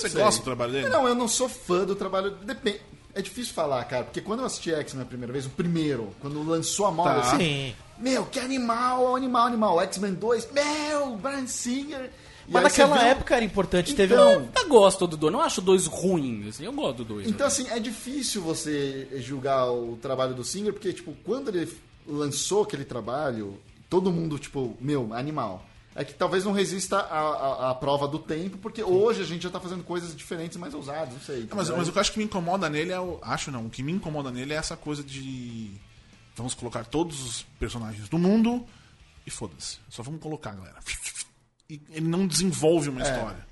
[0.00, 0.22] Você sei.
[0.22, 0.88] gosta do trabalho dele?
[0.88, 2.30] Não, eu não sou fã do trabalho.
[2.30, 2.80] Depende.
[3.14, 6.40] É difícil falar, cara, porque quando eu assisti X-Men a primeira vez, o primeiro, quando
[6.42, 7.20] lançou a moda, Tá.
[7.32, 7.74] assim, Sim.
[7.98, 9.80] meu, que animal, animal, animal.
[9.82, 12.10] X-Men 2, meu, Brian Singer.
[12.46, 13.94] E Mas naquela vê um- época era importante.
[13.94, 14.48] Teve Então, um.
[14.56, 17.26] Eu gosto do dois, não acho dois ruins, assim, eu gosto do dois.
[17.28, 21.70] Então, assim, é difícil você julgar o trabalho do Singer, porque, tipo, quando ele
[22.06, 23.58] lançou aquele trabalho,
[23.90, 25.66] todo mundo, tipo, meu, animal.
[26.00, 29.42] É que talvez não resista à, à- à prova do tempo, porque hoje a gente
[29.42, 31.48] já tá fazendo coisas diferentes, mais ousadas, não sei.
[31.52, 33.18] Mas, mas o que eu acho que me incomoda nele é o.
[33.20, 35.72] Acho não, o que me incomoda nele é essa coisa de.
[36.36, 38.64] Vamos colocar todos os personagens do mundo
[39.26, 39.78] e foda-se.
[39.90, 40.76] Só vamos colocar, galera.
[41.68, 43.44] E ele não desenvolve uma história.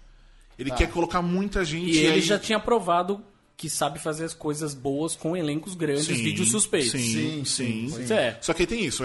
[0.57, 1.91] Ele quer colocar muita gente.
[1.91, 3.23] E ele aí- já tinha provado
[3.57, 6.93] que sabe fazer as coisas boas com elencos grandes, Sim, vídeos suspeitos.
[6.93, 7.89] Sim, Sim, sim.
[8.07, 8.39] sim, é.
[8.41, 9.03] Só que aí tem isso,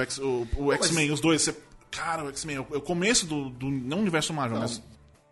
[0.57, 1.55] o X-Men, os dois, você.
[1.91, 3.69] Cara, o X-Men, é o- é o começo do, do.
[3.69, 4.81] Não universo Marvel, Não, mas.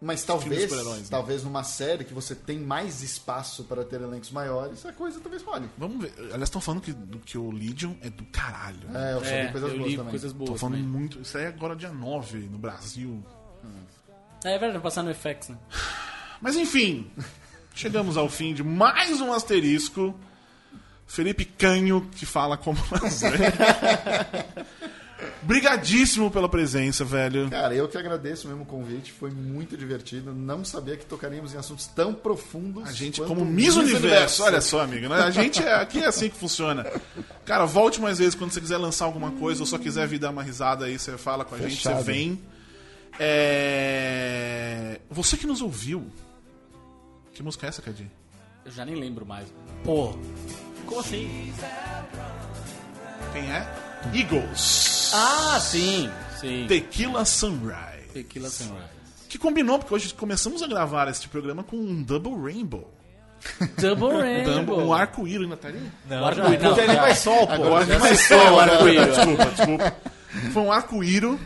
[0.01, 1.03] Mas talvez, né?
[1.09, 5.43] talvez numa série que você tem mais espaço para ter elencos maiores, a coisa talvez
[5.43, 5.69] role.
[5.77, 6.13] Vamos ver.
[6.17, 8.79] Aliás, estão falando que, do- que o Legion é do caralho.
[8.95, 10.09] É, eu soube É, coisas eu boas li também.
[10.11, 10.89] coisas Tô boas falando também.
[10.89, 11.19] muito.
[11.19, 13.21] Isso aí é agora dia 9 no Brasil.
[14.45, 15.57] É verdade, vai passar no FX, né?
[16.39, 17.11] Mas enfim,
[17.75, 20.17] chegamos ao fim de mais um asterisco.
[21.05, 23.31] Felipe Canho, que fala como lazer.
[25.41, 27.49] Brigadíssimo pela presença, velho.
[27.49, 30.33] Cara, eu que agradeço mesmo o convite, foi muito divertido.
[30.33, 32.87] Não sabia que tocaríamos em assuntos tão profundos.
[32.87, 35.15] A gente, como Miss Miss Universo, olha só, amigo, né?
[35.15, 36.85] a gente é, aqui é assim que funciona.
[37.45, 40.29] Cara, volte mais vezes quando você quiser lançar alguma coisa ou só quiser vir dar
[40.29, 42.03] uma risada aí, você fala com a gente, você Fechado.
[42.03, 42.39] vem.
[43.19, 44.99] É...
[45.09, 46.07] Você que nos ouviu.
[47.33, 48.11] Que música é essa, Cadinho?
[48.65, 49.53] Eu já nem lembro mais.
[49.83, 50.13] Pô.
[50.85, 51.53] Como assim?
[53.33, 53.67] Quem é?
[54.13, 54.98] Eagles.
[55.13, 56.65] Ah, sim, sim.
[56.67, 58.07] Tequila Sunrise.
[58.13, 58.99] Tequila Sunrise.
[59.27, 62.91] Que combinou, porque hoje começamos a gravar este programa com um Double Rainbow.
[63.79, 64.81] Double Rainbow.
[64.81, 65.93] Um arco-íris na tarinha?
[66.09, 66.57] Não, não.
[66.57, 67.53] Porque ele vai sol, pô.
[67.53, 68.37] Agora Mas sei.
[68.37, 69.15] só o arco-íris.
[69.15, 69.95] Desculpa, desculpa.
[70.51, 71.39] Foi um arco-íris.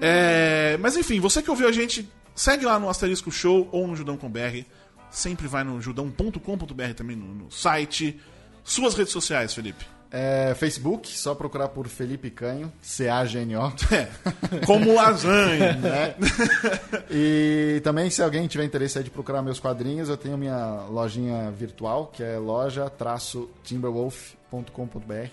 [0.00, 3.94] É, mas enfim, você que ouviu a gente, segue lá no Asterisco Show ou no
[3.94, 4.64] Judão com BR.
[5.10, 8.18] Sempre vai no judão.com.br também no, no site.
[8.64, 9.84] Suas redes sociais, Felipe.
[10.14, 13.72] É, Facebook, só procurar por Felipe Canho, C-A-G-N-O.
[14.66, 15.72] Como lasanha.
[15.72, 16.14] né?
[17.10, 21.50] E também, se alguém tiver interesse aí de procurar meus quadrinhos, eu tenho minha lojinha
[21.50, 25.30] virtual, que é loja-timberwolf.com.br.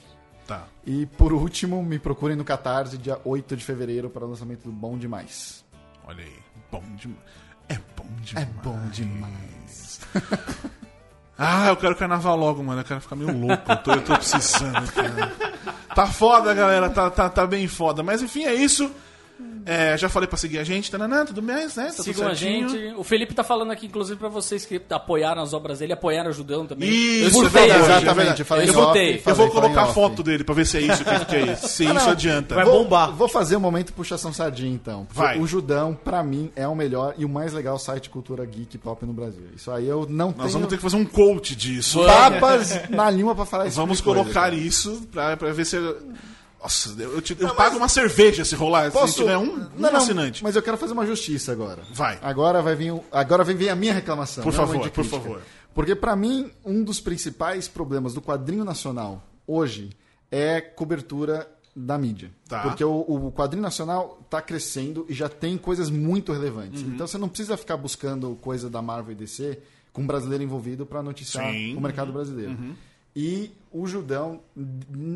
[0.48, 0.66] Tá.
[0.86, 4.72] E por último, me procurem no Catarse, dia 8 de fevereiro, para o lançamento do
[4.72, 5.66] Bom Demais.
[6.06, 6.40] Olha aí.
[6.72, 7.20] Bom demais.
[7.68, 8.48] É bom demais.
[8.48, 10.00] É bom demais.
[11.42, 12.82] Ah, eu quero carnaval logo, mano.
[12.82, 13.64] Eu quero ficar meio louco.
[13.72, 15.32] Eu tô, eu tô precisando, cara.
[15.96, 16.90] Tá foda, galera.
[16.90, 18.04] Tá, tá, tá bem foda.
[18.04, 18.92] Mas enfim, é isso.
[19.66, 21.68] É, já falei pra seguir a gente, tananã, tudo bem, né?
[21.68, 22.94] Tá tudo Sigam a gente.
[22.98, 26.34] O Felipe tá falando aqui, inclusive, pra vocês que apoiaram as obras dele, apoiaram o
[26.34, 26.90] Judão também.
[26.90, 28.42] Isso, eu é verdade, exatamente.
[28.42, 29.22] é falei Eu votei.
[29.26, 31.68] Eu vou colocar a foto dele pra ver se é isso que, que é isso.
[31.80, 32.56] Se isso adianta.
[32.56, 33.12] Vai Vou- bombar.
[33.14, 35.06] Vou fazer um momento puxação sardinha, então.
[35.06, 35.40] Porque Vai.
[35.40, 38.78] O Judão, pra mim, é o melhor e o mais legal site de cultura geek
[38.78, 39.44] pop no Brasil.
[39.56, 42.04] Isso aí eu não Nós tenho vamos ter que fazer um coach disso.
[42.06, 43.76] papas na língua pra falar isso.
[43.76, 44.56] Vamos tipo coisa, colocar cara.
[44.56, 45.78] isso pra, pra ver se.
[46.62, 48.92] Nossa, eu, te- eu pago uma cerveja se rolar.
[48.92, 49.14] Posso...
[49.14, 50.44] Se tiver um, um não, não, assinante.
[50.44, 51.84] mas eu quero fazer uma justiça agora.
[51.94, 52.20] Vai.
[52.22, 54.44] Agora vai vir, agora vem vir a minha reclamação.
[54.44, 55.42] Por não favor, por favor.
[55.74, 59.92] Porque pra mim, um dos principais problemas do quadrinho nacional hoje
[60.32, 62.32] é cobertura da mídia.
[62.48, 62.60] Tá.
[62.62, 66.82] Porque o, o quadrinho nacional está crescendo e já tem coisas muito relevantes.
[66.82, 66.90] Uhum.
[66.94, 69.60] Então você não precisa ficar buscando coisa da Marvel e DC
[69.94, 71.76] com um brasileiro envolvido para noticiar Sim.
[71.76, 72.58] o mercado brasileiro.
[73.16, 74.40] E o Judão,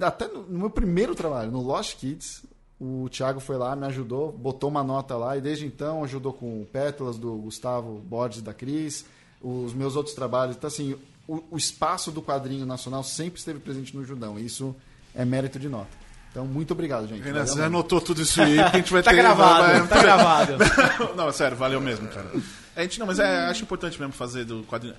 [0.02, 2.44] até no, no meu primeiro trabalho, no Lost Kids,
[2.80, 6.66] o Thiago foi lá, me ajudou, botou uma nota lá e desde então ajudou com
[6.72, 9.06] Pétalas do Gustavo Borges e da Cris,
[9.42, 10.56] os meus outros trabalhos.
[10.56, 10.96] Então, assim,
[11.28, 14.38] o, o espaço do quadrinho nacional sempre esteve presente no Judão.
[14.40, 14.76] e Isso
[15.16, 16.04] é mérito de nota.
[16.32, 17.22] Então, muito obrigado, gente.
[17.22, 19.18] Renan, você anotou tudo isso aí, porque a gente vai Tá ter...
[19.18, 20.54] gravado, vai- tá gravado.
[21.16, 22.32] não, sério, valeu mesmo, cara.
[22.76, 24.96] A gente, não, mas é, acho importante mesmo fazer do quadrinho.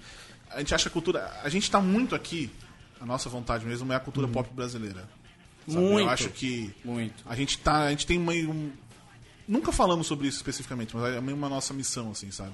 [0.51, 1.29] A gente acha a cultura.
[1.43, 2.53] A gente tá muito aqui.
[3.05, 5.07] A nossa vontade mesmo é a cultura pop brasileira.
[5.69, 5.79] sabe?
[5.79, 6.01] Muito.
[6.07, 7.23] Eu acho que Muito.
[7.27, 7.83] a gente tá.
[7.83, 8.51] A gente tem meio.
[8.51, 8.73] um-
[9.47, 12.53] Nunca falamos sobre isso especificamente, mas é meio uma nossa missão, assim, sabe?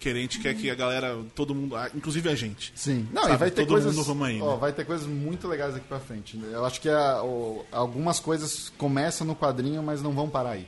[0.00, 2.72] Que a gente quer que a galera, todo mundo, inclusive a gente.
[2.74, 3.94] Sim, não, Sabe, e vai ter todo coisas.
[3.94, 4.58] mundo vamos aí, ó, né?
[4.60, 6.36] vai ter coisas muito legais daqui pra frente.
[6.50, 10.66] Eu acho que a- o- algumas coisas começam no quadrinho, mas não vão parar aí.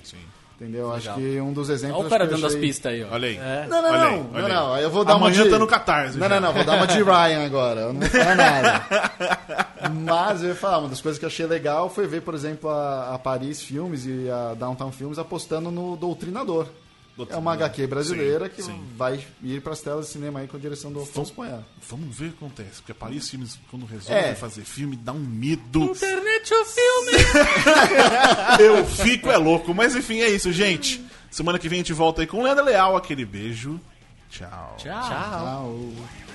[0.61, 0.87] Entendeu?
[0.87, 1.99] Eu Acho que um dos exemplos.
[2.01, 3.13] Olha o cara dando as achei- pistas aí, ó.
[3.13, 3.39] Olha aí.
[3.69, 4.53] Não, não, Olha não, aí, não, olha aí.
[4.53, 4.77] não.
[4.79, 5.51] Eu vou dar Amanhã uma de...
[5.51, 6.19] tá no Catarse.
[6.19, 6.35] Não, já.
[6.41, 6.53] não, não.
[6.53, 7.81] Vou dar uma de Ryan agora.
[7.83, 8.85] Eu não vou falar nada.
[10.05, 12.69] Mas eu ia falar, uma das coisas que eu achei legal foi ver, por exemplo,
[12.71, 16.67] a, a Paris Filmes e a Downtown Filmes apostando no Doutrinador.
[17.31, 18.85] É uma HQ brasileira Sim, que sim.
[18.97, 21.63] vai ir para as telas de cinema aí com a direção do Afonso Poiar.
[21.89, 22.77] Vamos ver o que acontece.
[22.77, 24.35] Porque a Paris Filmes, quando resolve É.
[24.35, 25.83] fazer filme, dá um medo.
[25.85, 27.13] Internet o filme!
[28.61, 29.75] Eu fico é louco.
[29.75, 31.05] Mas enfim, é isso, gente.
[31.31, 32.97] Semana que vem a gente volta aí com o Leandro Leal.
[32.97, 33.81] Aquele beijo.
[34.31, 34.77] Tchau.
[34.79, 35.09] Tchau.
[35.09, 36.28] Tchau.